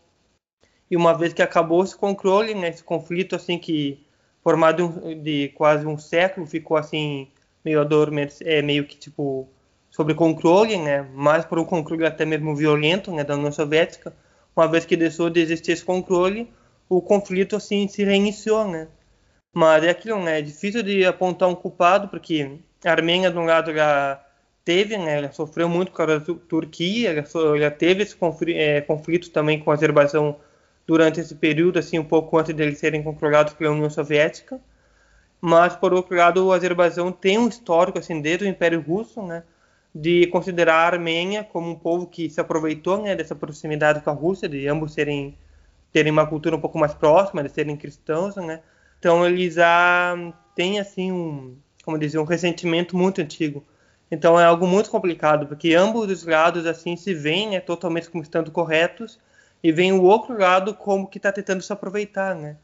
[0.89, 2.69] E uma vez que acabou esse controle, né?
[2.69, 4.07] Esse conflito, assim, que
[4.41, 7.27] formado de quase um século, ficou assim
[7.65, 9.49] meio adormecido, é meio que tipo
[9.91, 11.01] sobre controle, né?
[11.13, 14.13] Mais por um controle até mesmo violento, né, da União Soviética.
[14.55, 16.49] Uma vez que deixou de existir esse controle,
[16.87, 18.87] o conflito assim se reiniciou, né?
[19.53, 20.39] Mas é aquilo, né?
[20.39, 24.23] É difícil de apontar um culpado, porque a Armênia, de um lado, já
[24.63, 25.17] teve, né?
[25.17, 29.71] Ela sofreu muito com a Turquia, ela, já teve esse conflito, é, conflito também com
[29.71, 30.37] a Azerbaijão
[30.85, 34.59] durante esse período, assim, um pouco antes deles serem controlados pela União Soviética.
[35.41, 39.43] Mas, por outro lado, o Azerbaijão tem um histórico, assim, desde o Império Russo, né,
[39.93, 44.13] de considerar a Armênia como um povo que se aproveitou, né, dessa proximidade com a
[44.13, 45.37] Rússia, de ambos serem
[45.93, 48.61] terem uma cultura um pouco mais próxima, de serem cristãos, né.
[48.99, 50.15] Então, eles já
[50.55, 53.63] têm, assim, um, como dizer, um ressentimento muito antigo.
[54.11, 58.23] Então, é algo muito complicado, porque ambos os lados, assim, se veem, né, totalmente como
[58.23, 59.19] estando corretos,
[59.63, 62.57] e vem o outro lado como que está tentando se aproveitar, né?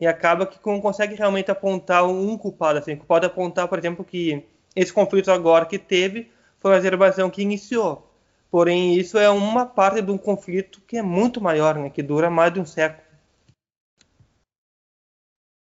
[0.00, 4.44] E acaba que não consegue realmente apontar um culpado, assim, pode apontar, por exemplo, que
[4.74, 8.08] esse conflito agora que teve foi a Azerbaijão que iniciou.
[8.50, 11.90] Porém, isso é uma parte de um conflito que é muito maior, né?
[11.90, 13.02] Que dura mais de um século.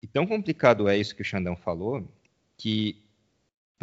[0.03, 2.07] E tão complicado é isso que o Xandão falou,
[2.57, 3.01] que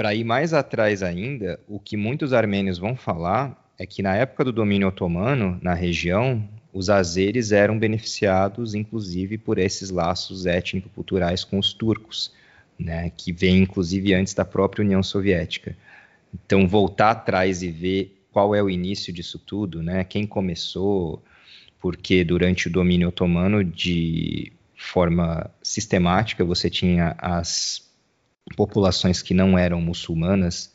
[0.00, 4.42] Para ir mais atrás ainda, o que muitos armênios vão falar é que na época
[4.44, 11.58] do domínio otomano na região, os azeres eram beneficiados, inclusive, por esses laços étnico-culturais com
[11.58, 12.32] os turcos,
[12.78, 15.76] né, que vem inclusive antes da própria União Soviética.
[16.32, 21.22] Então, voltar atrás e ver qual é o início disso tudo, né, quem começou,
[21.78, 24.50] porque durante o domínio otomano, de
[24.80, 27.86] forma sistemática, você tinha as
[28.56, 30.74] populações que não eram muçulmanas,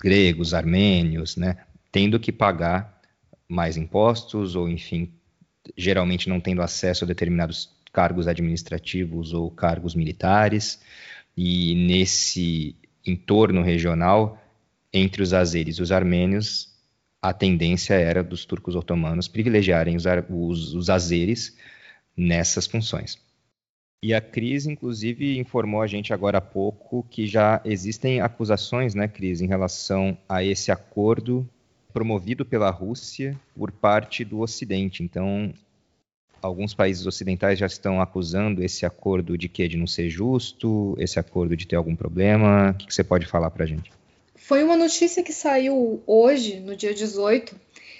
[0.00, 1.58] gregos, armênios, né,
[1.92, 2.98] tendo que pagar
[3.46, 5.12] mais impostos ou, enfim,
[5.76, 10.80] geralmente não tendo acesso a determinados cargos administrativos ou cargos militares,
[11.36, 12.74] e nesse
[13.06, 14.42] entorno regional,
[14.90, 16.72] entre os azeres e os armênios,
[17.20, 21.54] a tendência era dos turcos otomanos privilegiarem os, os, os azeres
[22.16, 23.18] nessas funções.
[24.04, 29.06] E a Cris, inclusive, informou a gente agora há pouco que já existem acusações, né,
[29.06, 31.48] Cris, em relação a esse acordo
[31.92, 35.04] promovido pela Rússia por parte do Ocidente.
[35.04, 35.54] Então,
[36.42, 41.20] alguns países ocidentais já estão acusando esse acordo de que de não ser justo, esse
[41.20, 42.72] acordo de ter algum problema.
[42.72, 43.92] O que, você pode falar para a gente?
[44.34, 47.54] Foi uma notícia que saiu hoje, no dia 18.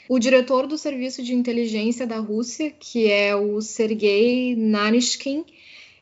[0.08, 5.44] O diretor do Serviço de Inteligência da Rússia, que é o Sergei Narishkin,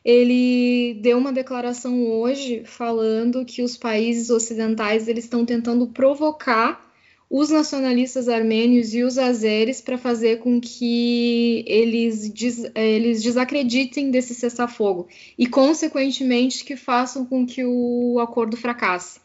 [0.03, 6.91] ele deu uma declaração hoje falando que os países ocidentais eles estão tentando provocar
[7.29, 14.35] os nacionalistas armênios e os azeres para fazer com que eles, des, eles desacreditem desse
[14.35, 19.21] cessar-fogo e, consequentemente, que façam com que o acordo fracasse.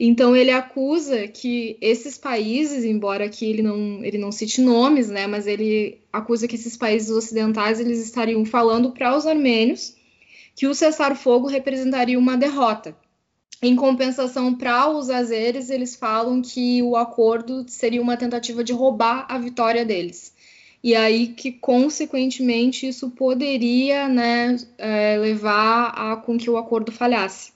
[0.00, 5.26] Então ele acusa que esses países, embora aqui ele não, ele não cite nomes, né,
[5.26, 9.94] mas ele acusa que esses países ocidentais eles estariam falando para os armênios
[10.54, 12.96] que o cessar-fogo representaria uma derrota
[13.62, 19.24] em compensação, para os azeres, eles falam que o acordo seria uma tentativa de roubar
[19.28, 20.34] a vitória deles.
[20.82, 27.52] E aí que, consequentemente, isso poderia né, é, levar a com que o acordo falhasse.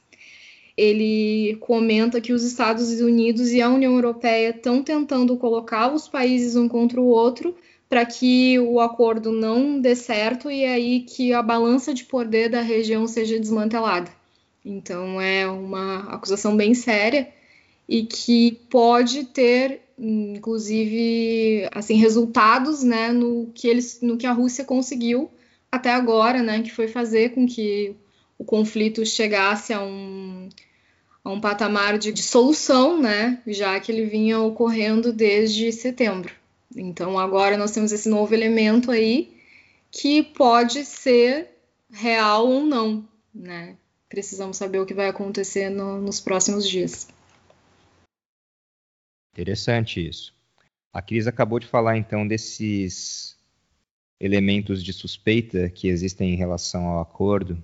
[0.76, 6.55] Ele comenta que os Estados Unidos e a União Europeia estão tentando colocar os países
[6.55, 7.57] um contra o outro
[7.89, 12.61] para que o acordo não dê certo e aí que a balança de poder da
[12.61, 14.11] região seja desmantelada.
[14.64, 17.28] Então é uma acusação bem séria
[17.89, 24.64] e que pode ter, inclusive, assim, resultados, né, no que eles, no que a Rússia
[24.64, 25.30] conseguiu
[25.70, 27.95] até agora, né, que foi fazer com que
[28.39, 30.49] o conflito chegasse a um,
[31.24, 36.34] a um patamar de, de solução, né, já que ele vinha ocorrendo desde setembro.
[36.77, 39.35] Então agora nós temos esse novo elemento aí
[39.91, 41.49] que pode ser
[41.91, 43.77] real ou não, né?
[44.09, 47.09] precisamos saber o que vai acontecer no, nos próximos dias.
[49.33, 50.35] Interessante isso.
[50.93, 53.37] A Cris acabou de falar então desses
[54.18, 57.62] elementos de suspeita que existem em relação ao acordo.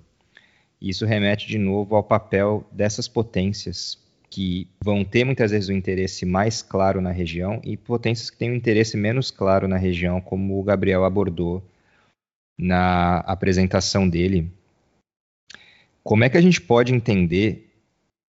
[0.79, 3.97] Isso remete de novo ao papel dessas potências
[4.33, 8.51] que vão ter muitas vezes um interesse mais claro na região e potências que têm
[8.51, 11.63] um interesse menos claro na região, como o Gabriel abordou
[12.57, 14.51] na apresentação dele
[16.03, 17.71] como é que a gente pode entender,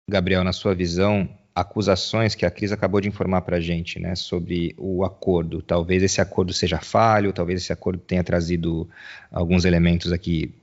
[0.09, 4.15] Gabriel, na sua visão, acusações que a Cris acabou de informar para a gente, né,
[4.15, 5.61] sobre o acordo?
[5.61, 8.89] Talvez esse acordo seja falho, talvez esse acordo tenha trazido
[9.33, 10.55] alguns elementos aqui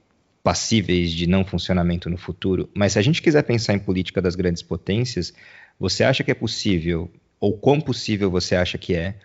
[0.43, 2.69] passíveis de não funcionamento no futuro.
[2.73, 5.33] Mas se a gente quiser pensar em política das grandes potências,
[5.79, 9.15] você acha que é possível, ou quão possível você acha que é,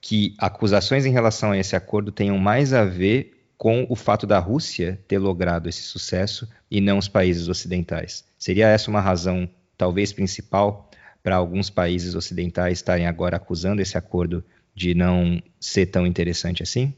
[0.00, 4.38] que acusações em relação a esse acordo tenham mais a ver com o fato da
[4.38, 8.24] Rússia ter logrado esse sucesso e não os países ocidentais.
[8.38, 10.90] Seria essa uma razão, talvez principal,
[11.22, 14.44] para alguns países ocidentais estarem agora acusando esse acordo
[14.74, 16.94] de não ser tão interessante assim?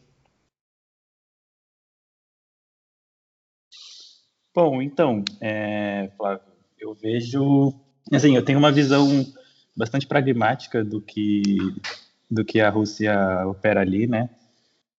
[4.54, 6.42] Bom, então, é, Flávio,
[6.80, 7.72] eu vejo,
[8.12, 9.06] assim, eu tenho uma visão
[9.76, 11.56] bastante pragmática do que
[12.30, 13.14] do que a Rússia
[13.46, 14.28] opera ali, né?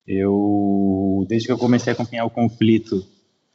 [0.08, 3.06] Eu, desde que eu comecei a acompanhar o conflito,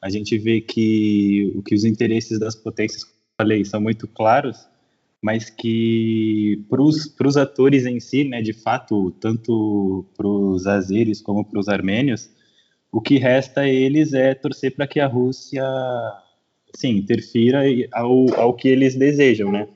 [0.00, 4.06] a gente vê que o que os interesses das potências, como eu falei, são muito
[4.06, 4.68] claros,
[5.20, 11.44] mas que para os atores em si, né, de fato, tanto para os azeres como
[11.44, 12.30] para os armênios,
[12.94, 15.64] o que resta a eles é torcer para que a Rússia,
[16.76, 19.66] sim, interfira ao, ao que eles desejam, né?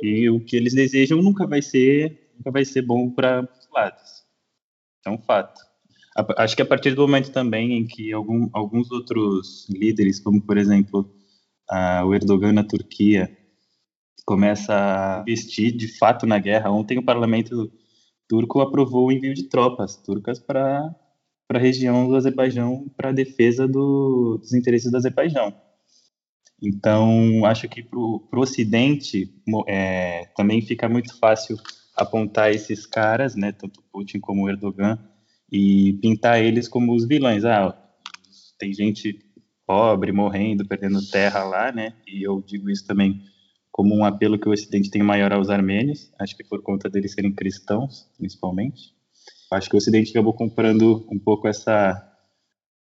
[0.00, 4.22] E o que eles desejam nunca vai ser, nunca vai ser bom para os lados.
[5.04, 5.60] É um fato.
[6.36, 10.56] Acho que a partir do momento também em que algum, alguns outros líderes, como por
[10.56, 11.12] exemplo
[12.06, 13.36] o Erdogan na Turquia,
[14.24, 16.70] começa a investir de fato na guerra.
[16.70, 17.72] Ontem o parlamento
[18.28, 20.94] turco aprovou o envio de tropas turcas para
[21.52, 25.54] para a região do Azerbaijão para a defesa do, dos interesses do Azerbaijão.
[26.62, 29.30] Então, acho que para o Ocidente
[29.68, 31.58] é, também fica muito fácil
[31.94, 34.98] apontar esses caras, né, tanto Putin como Erdogan,
[35.50, 37.44] e pintar eles como os vilões.
[37.44, 37.78] Ah,
[38.58, 39.18] tem gente
[39.66, 41.92] pobre morrendo, perdendo terra lá, né?
[42.06, 43.20] E eu digo isso também
[43.70, 47.12] como um apelo que o Ocidente tem maior aos armênios, acho que por conta deles
[47.12, 48.94] serem cristãos, principalmente.
[49.52, 52.08] Acho que o Ocidente acabou comprando um pouco essa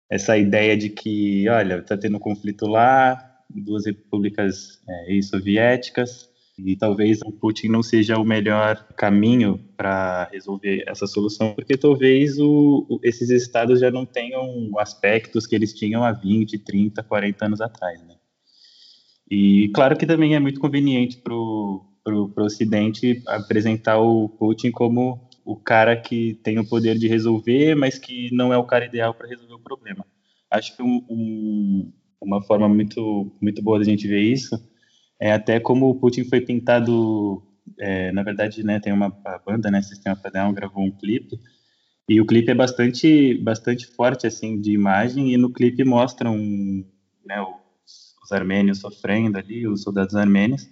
[0.10, 3.18] essa ideia de que, olha, está tendo um conflito lá,
[3.50, 10.84] duas repúblicas é, ex-soviéticas, e talvez o Putin não seja o melhor caminho para resolver
[10.86, 16.12] essa solução, porque talvez o, esses estados já não tenham aspectos que eles tinham há
[16.12, 18.02] 20, 30, 40 anos atrás.
[18.04, 18.16] Né?
[19.30, 25.56] E claro que também é muito conveniente para o Ocidente apresentar o Putin como o
[25.58, 29.28] cara que tem o poder de resolver, mas que não é o cara ideal para
[29.28, 30.06] resolver o problema.
[30.50, 34.56] Acho que um, um, uma forma muito, muito boa da gente ver isso
[35.20, 37.44] é até como o Putin foi pintado.
[37.80, 39.10] É, na verdade, né, tem uma
[39.46, 41.40] banda, né, Sistema Federal, gravou um clipe
[42.10, 46.36] e o clipe é bastante, bastante forte assim de imagem e no clipe mostram
[47.26, 50.68] né, os, os armênios sofrendo ali, os soldados armênios.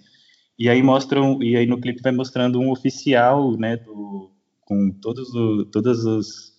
[0.58, 4.30] E aí mostram, e aí no clipe vai mostrando um oficial, né, do,
[4.70, 6.52] com todos o, todos os,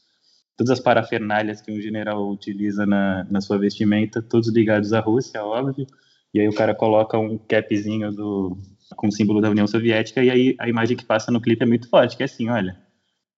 [0.58, 5.42] todas as parafernálias que um general utiliza na, na sua vestimenta, todos ligados à Rússia,
[5.42, 5.88] óbvio.
[6.34, 8.58] E aí o cara coloca um capzinho do,
[8.98, 11.66] com o símbolo da União Soviética, e aí a imagem que passa no clipe é
[11.66, 12.78] muito forte, que é assim, olha,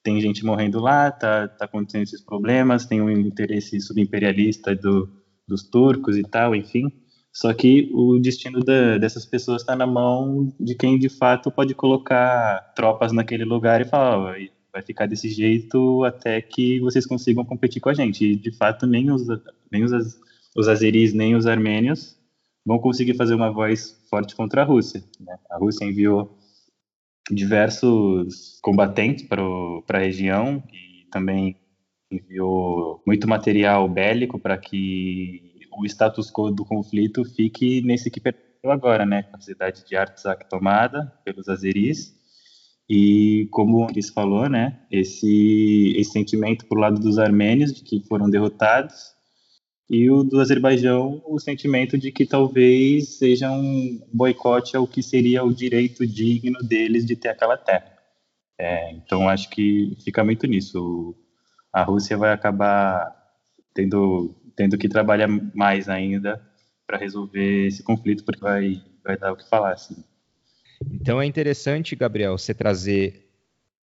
[0.01, 5.07] tem gente morrendo lá, tá, tá acontecendo esses problemas, tem um interesse subimperialista do,
[5.47, 6.91] dos turcos e tal, enfim.
[7.31, 11.75] Só que o destino da, dessas pessoas está na mão de quem de fato pode
[11.75, 14.35] colocar tropas naquele lugar e falar,
[14.73, 18.25] vai ficar desse jeito até que vocês consigam competir com a gente.
[18.25, 19.27] E, de fato, nem os,
[19.71, 19.91] nem os,
[20.57, 22.17] os azeris, nem os armênios
[22.65, 25.03] vão conseguir fazer uma voz forte contra a Rússia.
[25.19, 25.37] Né?
[25.51, 26.37] A Rússia enviou
[27.29, 31.55] diversos combatentes para a região e também
[32.11, 38.71] enviou muito material bélico para que o status quo do conflito fique nesse que perdeu
[38.71, 39.27] agora, né?
[39.33, 42.15] A cidade de Artsakh tomada pelos azeris
[42.89, 48.01] e como o Cris falou, né, esse, esse sentimento por lado dos armênios de que
[48.07, 49.13] foram derrotados
[49.89, 55.43] e o do Azerbaijão o sentimento de que talvez seja um boicote ao que seria
[55.43, 57.93] o direito digno deles de ter aquela terra.
[58.59, 61.15] É, então acho que fica muito nisso.
[61.71, 63.13] A Rússia vai acabar
[63.73, 66.41] tendo tendo que trabalhar mais ainda
[66.85, 70.03] para resolver esse conflito porque vai vai dar o que falar assim.
[71.03, 73.27] Então é interessante, Gabriel, você trazer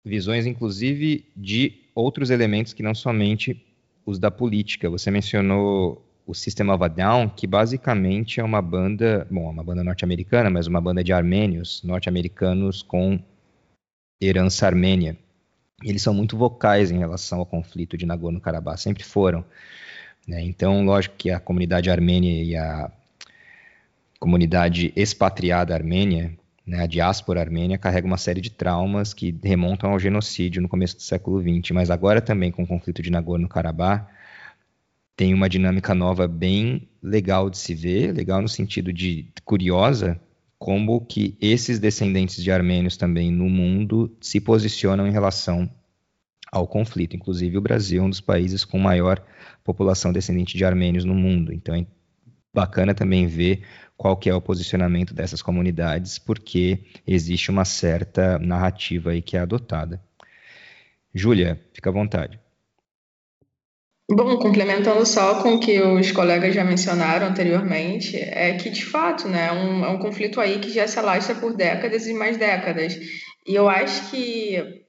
[0.05, 3.65] visões, inclusive, de outros elementos que não somente
[4.05, 4.91] os da política.
[4.91, 9.63] Você mencionou o System of a Down, que basicamente é uma banda, bom, é uma
[9.63, 13.21] banda norte-americana, mas uma banda de armênios norte-americanos com
[14.21, 15.17] herança armênia.
[15.85, 19.45] Eles são muito vocais em relação ao conflito de Nagorno-Karabakh, sempre foram.
[20.27, 20.43] Né?
[20.43, 22.91] Então, lógico que a comunidade armênia e a
[24.19, 26.37] comunidade expatriada armênia
[26.67, 30.97] né, a diáspora armênia carrega uma série de traumas que remontam ao genocídio no começo
[30.97, 34.09] do século XX, mas agora também com o conflito de Nagorno-Karabakh
[35.17, 40.21] tem uma dinâmica nova bem legal de se ver, legal no sentido de curiosa,
[40.59, 45.71] como que esses descendentes de armênios também no mundo se posicionam em relação
[46.53, 47.17] ao conflito.
[47.17, 49.23] Inclusive o Brasil é um dos países com maior
[49.65, 51.53] população descendente de armênios no mundo.
[51.53, 51.87] Então é
[52.53, 53.63] bacana também ver
[53.97, 59.41] qual que é o posicionamento dessas comunidades, porque existe uma certa narrativa aí que é
[59.41, 60.01] adotada.
[61.15, 62.39] Júlia, fica à vontade.
[64.09, 69.27] Bom, complementando só com o que os colegas já mencionaram anteriormente, é que de fato,
[69.27, 72.37] né, é um, é um conflito aí que já se alastra por décadas e mais
[72.37, 72.95] décadas.
[73.45, 74.85] E eu acho que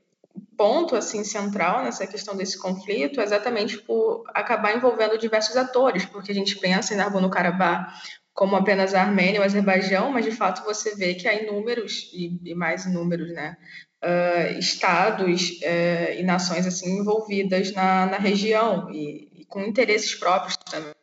[0.55, 6.31] ponto assim central nessa questão desse conflito é exatamente por acabar envolvendo diversos atores, porque
[6.31, 7.91] a gente pensa em Nagorno-Karabakh
[8.37, 12.39] como apenas a Armênia ou Azerbaijão, mas de fato você vê que há inúmeros e,
[12.45, 13.57] e mais inúmeros, né,
[14.05, 20.55] uh, estados uh, e nações assim envolvidas na, na região e, e, com interesses próprios
[20.55, 20.93] também,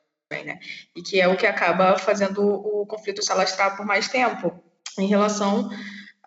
[0.45, 0.61] né,
[0.95, 4.53] e que é o que acaba fazendo o conflito se alastrar por mais tempo.
[4.97, 5.68] Em relação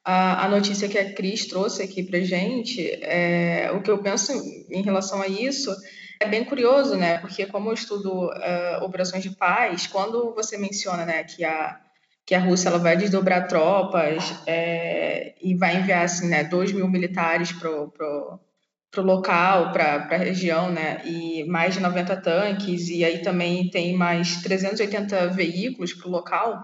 [0.03, 4.33] à, à notícia que a Cris trouxe aqui para gente, é, o que eu penso
[4.69, 5.73] em relação a isso
[6.19, 7.17] é bem curioso, né?
[7.19, 11.79] Porque como eu estudo uh, operações de paz, quando você menciona, né, que a
[12.27, 16.85] que a Rússia ela vai desdobrar tropas é, e vai enviar assim, né, 2 mil
[16.89, 23.21] militares para o local, para a região, né, e mais de 90 tanques, e aí
[23.21, 26.63] também tem mais 380 veículos para o local.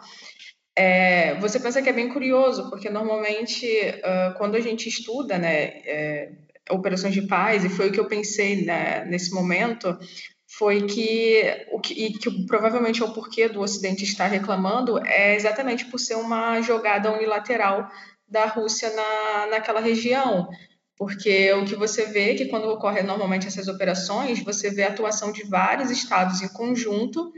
[0.75, 5.63] É, você pensa que é bem curioso, porque normalmente uh, quando a gente estuda né,
[5.85, 6.31] é,
[6.69, 9.97] operações de paz, e foi o que eu pensei né, nesse momento,
[10.57, 15.35] foi que o que, e que provavelmente é o porquê do Ocidente estar reclamando é
[15.35, 17.89] exatamente por ser uma jogada unilateral
[18.27, 20.47] da Rússia na, naquela região.
[20.95, 24.89] Porque o que você vê é que quando ocorrem normalmente essas operações, você vê a
[24.89, 27.33] atuação de vários estados em conjunto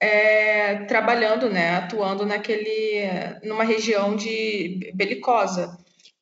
[0.00, 3.04] é, trabalhando, né, atuando naquele,
[3.44, 5.76] numa região de belicosa.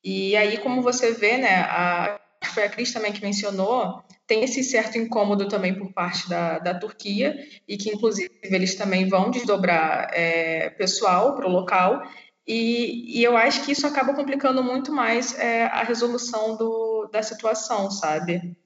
[0.05, 4.63] E aí, como você vê, né, a, foi a Cris também que mencionou, tem esse
[4.63, 7.37] certo incômodo também por parte da, da Turquia,
[7.67, 12.03] e que, inclusive, eles também vão desdobrar é, pessoal para o local,
[12.47, 17.23] e, e, eu acho que isso acaba complicando muito mais é, a resolução do, da
[17.23, 18.57] situação, sabe?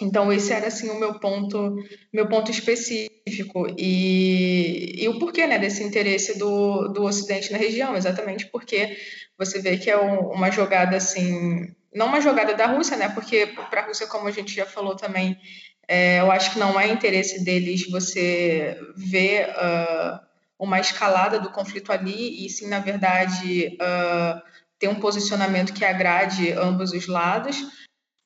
[0.00, 1.76] Então, esse era, assim, o meu ponto,
[2.12, 3.66] meu ponto específico.
[3.76, 8.96] E, e o porquê, né, desse interesse do, do Ocidente na região, exatamente porque
[9.36, 13.08] você vê que é um, uma jogada, assim, não uma jogada da Rússia, né?
[13.08, 15.40] Porque para a Rússia, como a gente já falou também,
[15.86, 20.20] é, eu acho que não é interesse deles você ver uh,
[20.58, 24.42] uma escalada do conflito ali, e sim, na verdade, uh,
[24.78, 27.56] ter um posicionamento que agrade ambos os lados,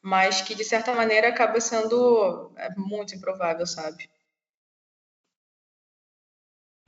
[0.02, 4.10] mas que, de certa maneira, acaba sendo é, muito improvável, sabe?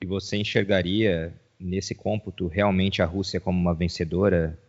[0.03, 4.59] E você enxergaria nesse cômputo realmente a Rússia como uma vencedora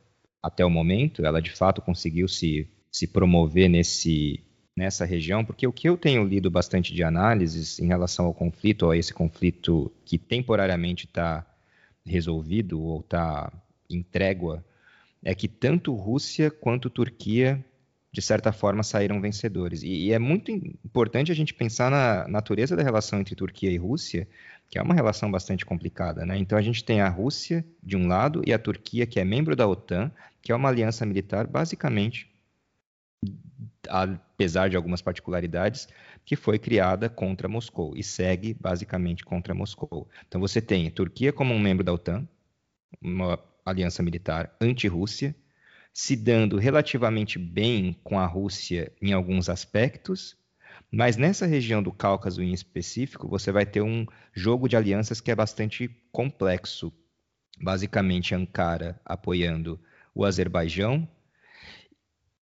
[0.43, 4.41] até o momento, ela de fato conseguiu se, se promover nesse,
[4.77, 8.91] nessa região, porque o que eu tenho lido bastante de análises em relação ao conflito,
[8.91, 11.47] a esse conflito que temporariamente está
[12.05, 13.53] resolvido ou está
[13.91, 14.65] em trégua,
[15.25, 17.65] é que tanto Rússia quanto Turquia,
[18.17, 19.83] de certa forma, saíram vencedores.
[19.83, 23.77] E, e é muito importante a gente pensar na natureza da relação entre Turquia e
[23.77, 24.27] Rússia,
[24.71, 26.39] que é uma relação bastante complicada, né?
[26.39, 29.55] Então a gente tem a Rússia de um lado e a Turquia, que é membro
[29.55, 30.11] da OTAN,
[30.41, 32.27] que é uma aliança militar basicamente,
[33.87, 35.87] apesar de algumas particularidades,
[36.25, 40.09] que foi criada contra Moscou e segue basicamente contra Moscou.
[40.27, 42.27] Então você tem Turquia como um membro da OTAN,
[42.99, 45.37] uma aliança militar anti-Rússia,
[45.97, 50.37] se dando relativamente bem com a Rússia em alguns aspectos,
[50.91, 55.31] mas nessa região do Cáucaso em específico, você vai ter um jogo de alianças que
[55.31, 56.93] é bastante complexo.
[57.59, 59.81] Basicamente, Ankara apoiando
[60.15, 61.09] o Azerbaijão.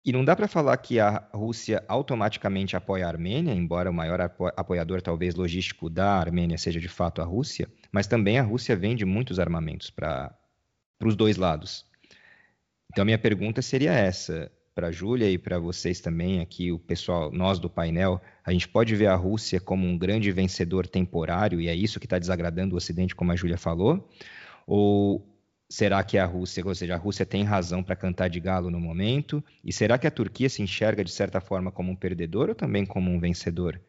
[0.03, 4.19] E não dá para falar que a Rússia automaticamente apoia a Armênia, embora o maior
[4.19, 9.05] apoiador, talvez logístico da Armênia, seja de fato a Rússia, mas também a Rússia vende
[9.05, 10.35] muitos armamentos para
[10.99, 11.85] os dois lados.
[12.97, 17.31] Então, minha pergunta seria essa: para a Júlia e para vocês também, aqui, o pessoal,
[17.31, 21.67] nós do painel, a gente pode ver a Rússia como um grande vencedor temporário, e
[21.67, 24.09] é isso que está desagradando o Ocidente, como a Júlia falou?
[24.65, 25.23] Ou
[25.69, 28.79] será que a Rússia, ou seja, a Rússia tem razão para cantar de galo no
[28.79, 29.43] momento?
[29.63, 32.83] E será que a Turquia se enxerga, de certa forma, como um perdedor ou também
[32.83, 33.79] como um vencedor,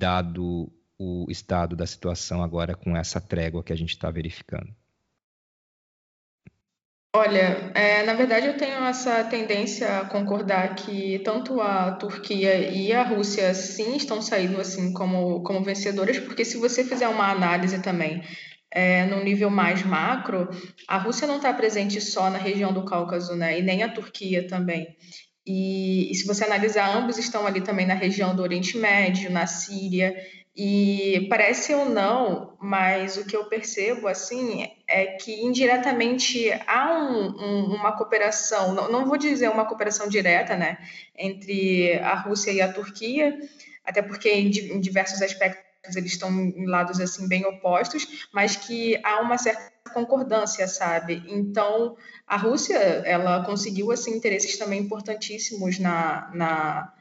[0.00, 0.68] dado
[0.98, 4.74] o estado da situação agora com essa trégua que a gente está verificando?
[7.14, 12.90] Olha, é, na verdade eu tenho essa tendência a concordar que tanto a Turquia e
[12.90, 17.82] a Rússia sim estão saindo assim como, como vencedoras, porque se você fizer uma análise
[17.82, 18.22] também
[18.70, 20.48] é, no nível mais macro,
[20.88, 23.58] a Rússia não está presente só na região do Cáucaso, né?
[23.58, 24.96] E nem a Turquia também.
[25.46, 29.46] E, e se você analisar, ambos estão ali também na região do Oriente Médio, na
[29.46, 30.14] Síria.
[30.54, 37.28] E parece ou não, mas o que eu percebo assim é que indiretamente há um,
[37.40, 40.76] um, uma cooperação, não, não, vou dizer uma cooperação direta, né,
[41.16, 43.38] entre a Rússia e a Turquia,
[43.82, 49.00] até porque em, em diversos aspectos eles estão em lados assim bem opostos, mas que
[49.02, 51.22] há uma certa concordância, sabe?
[51.28, 51.96] Então
[52.26, 56.92] a Rússia ela conseguiu assim interesses também importantíssimos na, na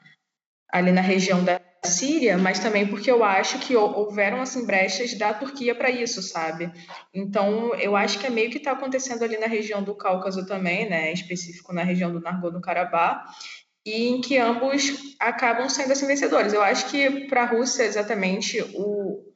[0.71, 5.33] ali na região da Síria, mas também porque eu acho que houveram assim brechas da
[5.33, 6.71] Turquia para isso, sabe?
[7.11, 10.87] Então, eu acho que é meio que está acontecendo ali na região do Cáucaso também,
[10.87, 13.25] né, em específico na região do Nagorno-Karabakh,
[13.83, 16.53] e em que ambos acabam sendo assim vencedores.
[16.53, 19.31] Eu acho que para a Rússia exatamente o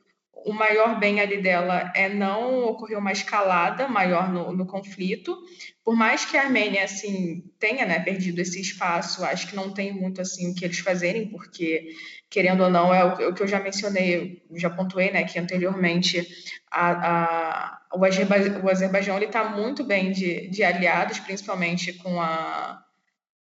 [0.46, 5.36] o maior bem ali dela é não ocorrer uma escalada maior no, no, conflito.
[5.84, 9.92] Por mais que a Armênia assim tenha né, perdido esse espaço, acho que não tem
[9.92, 11.88] muito assim o que eles fazerem, porque
[12.36, 16.28] querendo ou não, é o, que eu já mencionei, já pontuei, né, que anteriormente
[16.70, 22.84] a, a, o, o Azerbaijão está muito bem de, de aliados, principalmente com a,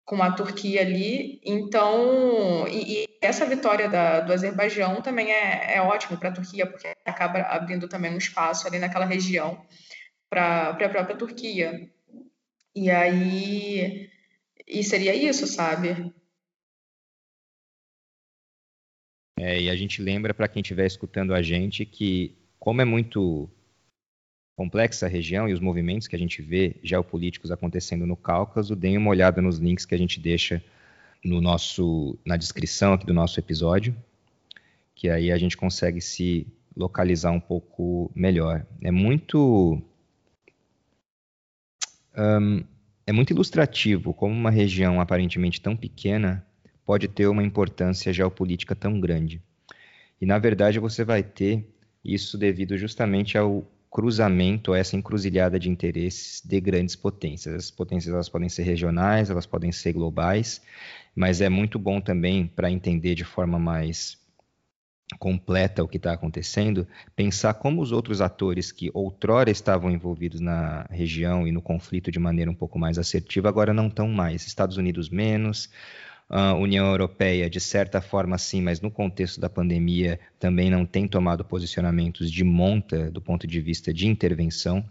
[0.07, 1.39] com a Turquia ali.
[1.45, 6.65] Então, e, e essa vitória da, do Azerbaijão também é, é ótimo para a Turquia,
[6.65, 9.61] porque acaba abrindo também um espaço ali naquela região
[10.31, 11.91] para a própria Turquia.
[12.75, 14.09] E aí,
[14.67, 16.11] e seria isso, sabe?
[19.41, 23.49] É, e a gente lembra para quem estiver escutando a gente que, como é muito
[24.57, 28.97] complexa a região e os movimentos que a gente vê geopolíticos acontecendo no Cáucaso, deem
[28.97, 30.63] uma olhada nos links que a gente deixa
[31.25, 33.95] no nosso, na descrição aqui do nosso episódio,
[34.95, 38.67] que aí a gente consegue se localizar um pouco melhor.
[38.83, 39.81] É muito
[43.07, 46.45] é muito ilustrativo como uma região aparentemente tão pequena
[46.89, 49.43] pode ter uma importância geopolítica tão grande.
[50.19, 51.69] E na verdade você vai ter
[52.03, 57.55] isso devido justamente ao cruzamento, essa encruzilhada de interesses de grandes potências.
[57.55, 60.63] As potências elas podem ser regionais, elas podem ser globais,
[61.15, 64.17] mas é muito bom também para entender de forma mais
[65.19, 70.87] completa o que está acontecendo, pensar como os outros atores que outrora estavam envolvidos na
[70.91, 74.47] região e no conflito de maneira um pouco mais assertiva agora não estão mais.
[74.47, 75.71] Estados Unidos menos,
[76.29, 81.09] a União Europeia, de certa forma, sim, mas no contexto da pandemia também não tem
[81.09, 84.85] tomado posicionamentos de monta do ponto de vista de intervenção,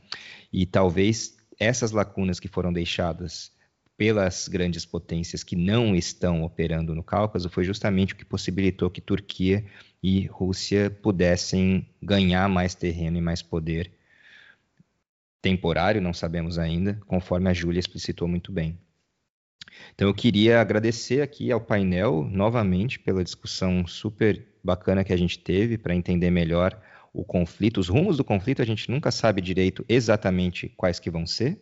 [0.51, 3.51] e talvez essas lacunas que foram deixadas
[3.95, 9.01] pelas grandes potências que não estão operando no Cáucaso foi justamente o que possibilitou que
[9.01, 9.65] Turquia
[10.01, 13.91] e Rússia pudessem ganhar mais terreno e mais poder
[15.41, 18.77] temporário, não sabemos ainda, conforme a Júlia explicitou muito bem.
[19.93, 25.39] Então eu queria agradecer aqui ao painel novamente pela discussão super bacana que a gente
[25.39, 26.79] teve para entender melhor
[27.13, 31.25] o conflito, os rumos do conflito, a gente nunca sabe direito exatamente quais que vão
[31.25, 31.59] ser,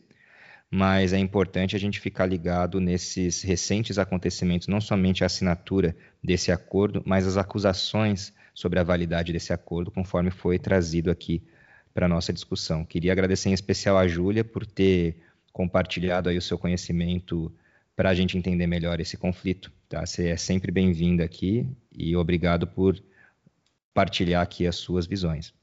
[0.69, 6.51] mas é importante a gente ficar ligado nesses recentes acontecimentos, não somente a assinatura desse
[6.51, 11.41] acordo, mas as acusações sobre a validade desse acordo, conforme foi trazido aqui
[11.93, 12.83] para nossa discussão.
[12.83, 15.21] Queria agradecer em especial a Júlia por ter
[15.53, 17.49] compartilhado aí o seu conhecimento
[17.95, 19.71] para a gente entender melhor esse conflito.
[19.87, 20.05] Tá?
[20.05, 23.01] Você é sempre bem-vindo aqui e obrigado por
[23.93, 25.53] partilhar aqui as suas visões.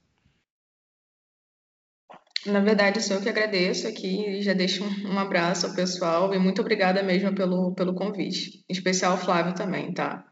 [2.46, 6.38] Na verdade, sou eu que agradeço aqui e já deixo um abraço ao pessoal e
[6.38, 8.64] muito obrigada mesmo pelo, pelo convite.
[8.68, 10.26] Em especial ao Flávio também, tá?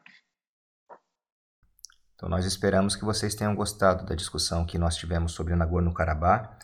[2.15, 6.59] Então nós esperamos que vocês tenham gostado da discussão que nós tivemos sobre Nagorno-Karabakh.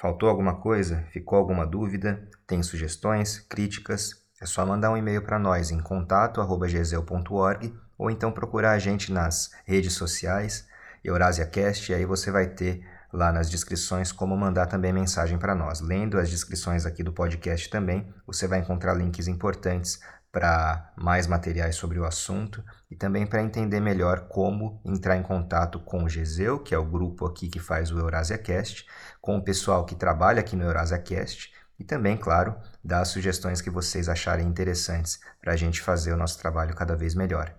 [0.00, 1.06] Faltou alguma coisa?
[1.12, 2.28] Ficou alguma dúvida?
[2.46, 4.21] Tem sugestões, críticas?
[4.42, 9.52] É só mandar um e-mail para nós em contato@gesel.org ou então procurar a gente nas
[9.64, 10.66] redes sociais,
[11.04, 15.80] EurásiaCast, e aí você vai ter lá nas descrições como mandar também mensagem para nós.
[15.80, 20.00] Lendo as descrições aqui do podcast também, você vai encontrar links importantes
[20.32, 25.78] para mais materiais sobre o assunto e também para entender melhor como entrar em contato
[25.78, 28.86] com o Gesel, que é o grupo aqui que faz o EurásiaCast,
[29.20, 34.08] com o pessoal que trabalha aqui no EurásiaCast e também, claro, dar sugestões que vocês
[34.08, 37.52] acharem interessantes para a gente fazer o nosso trabalho cada vez melhor.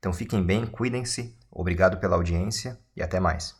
[0.00, 3.57] Então fiquem bem, cuidem-se, obrigado pela audiência e até mais.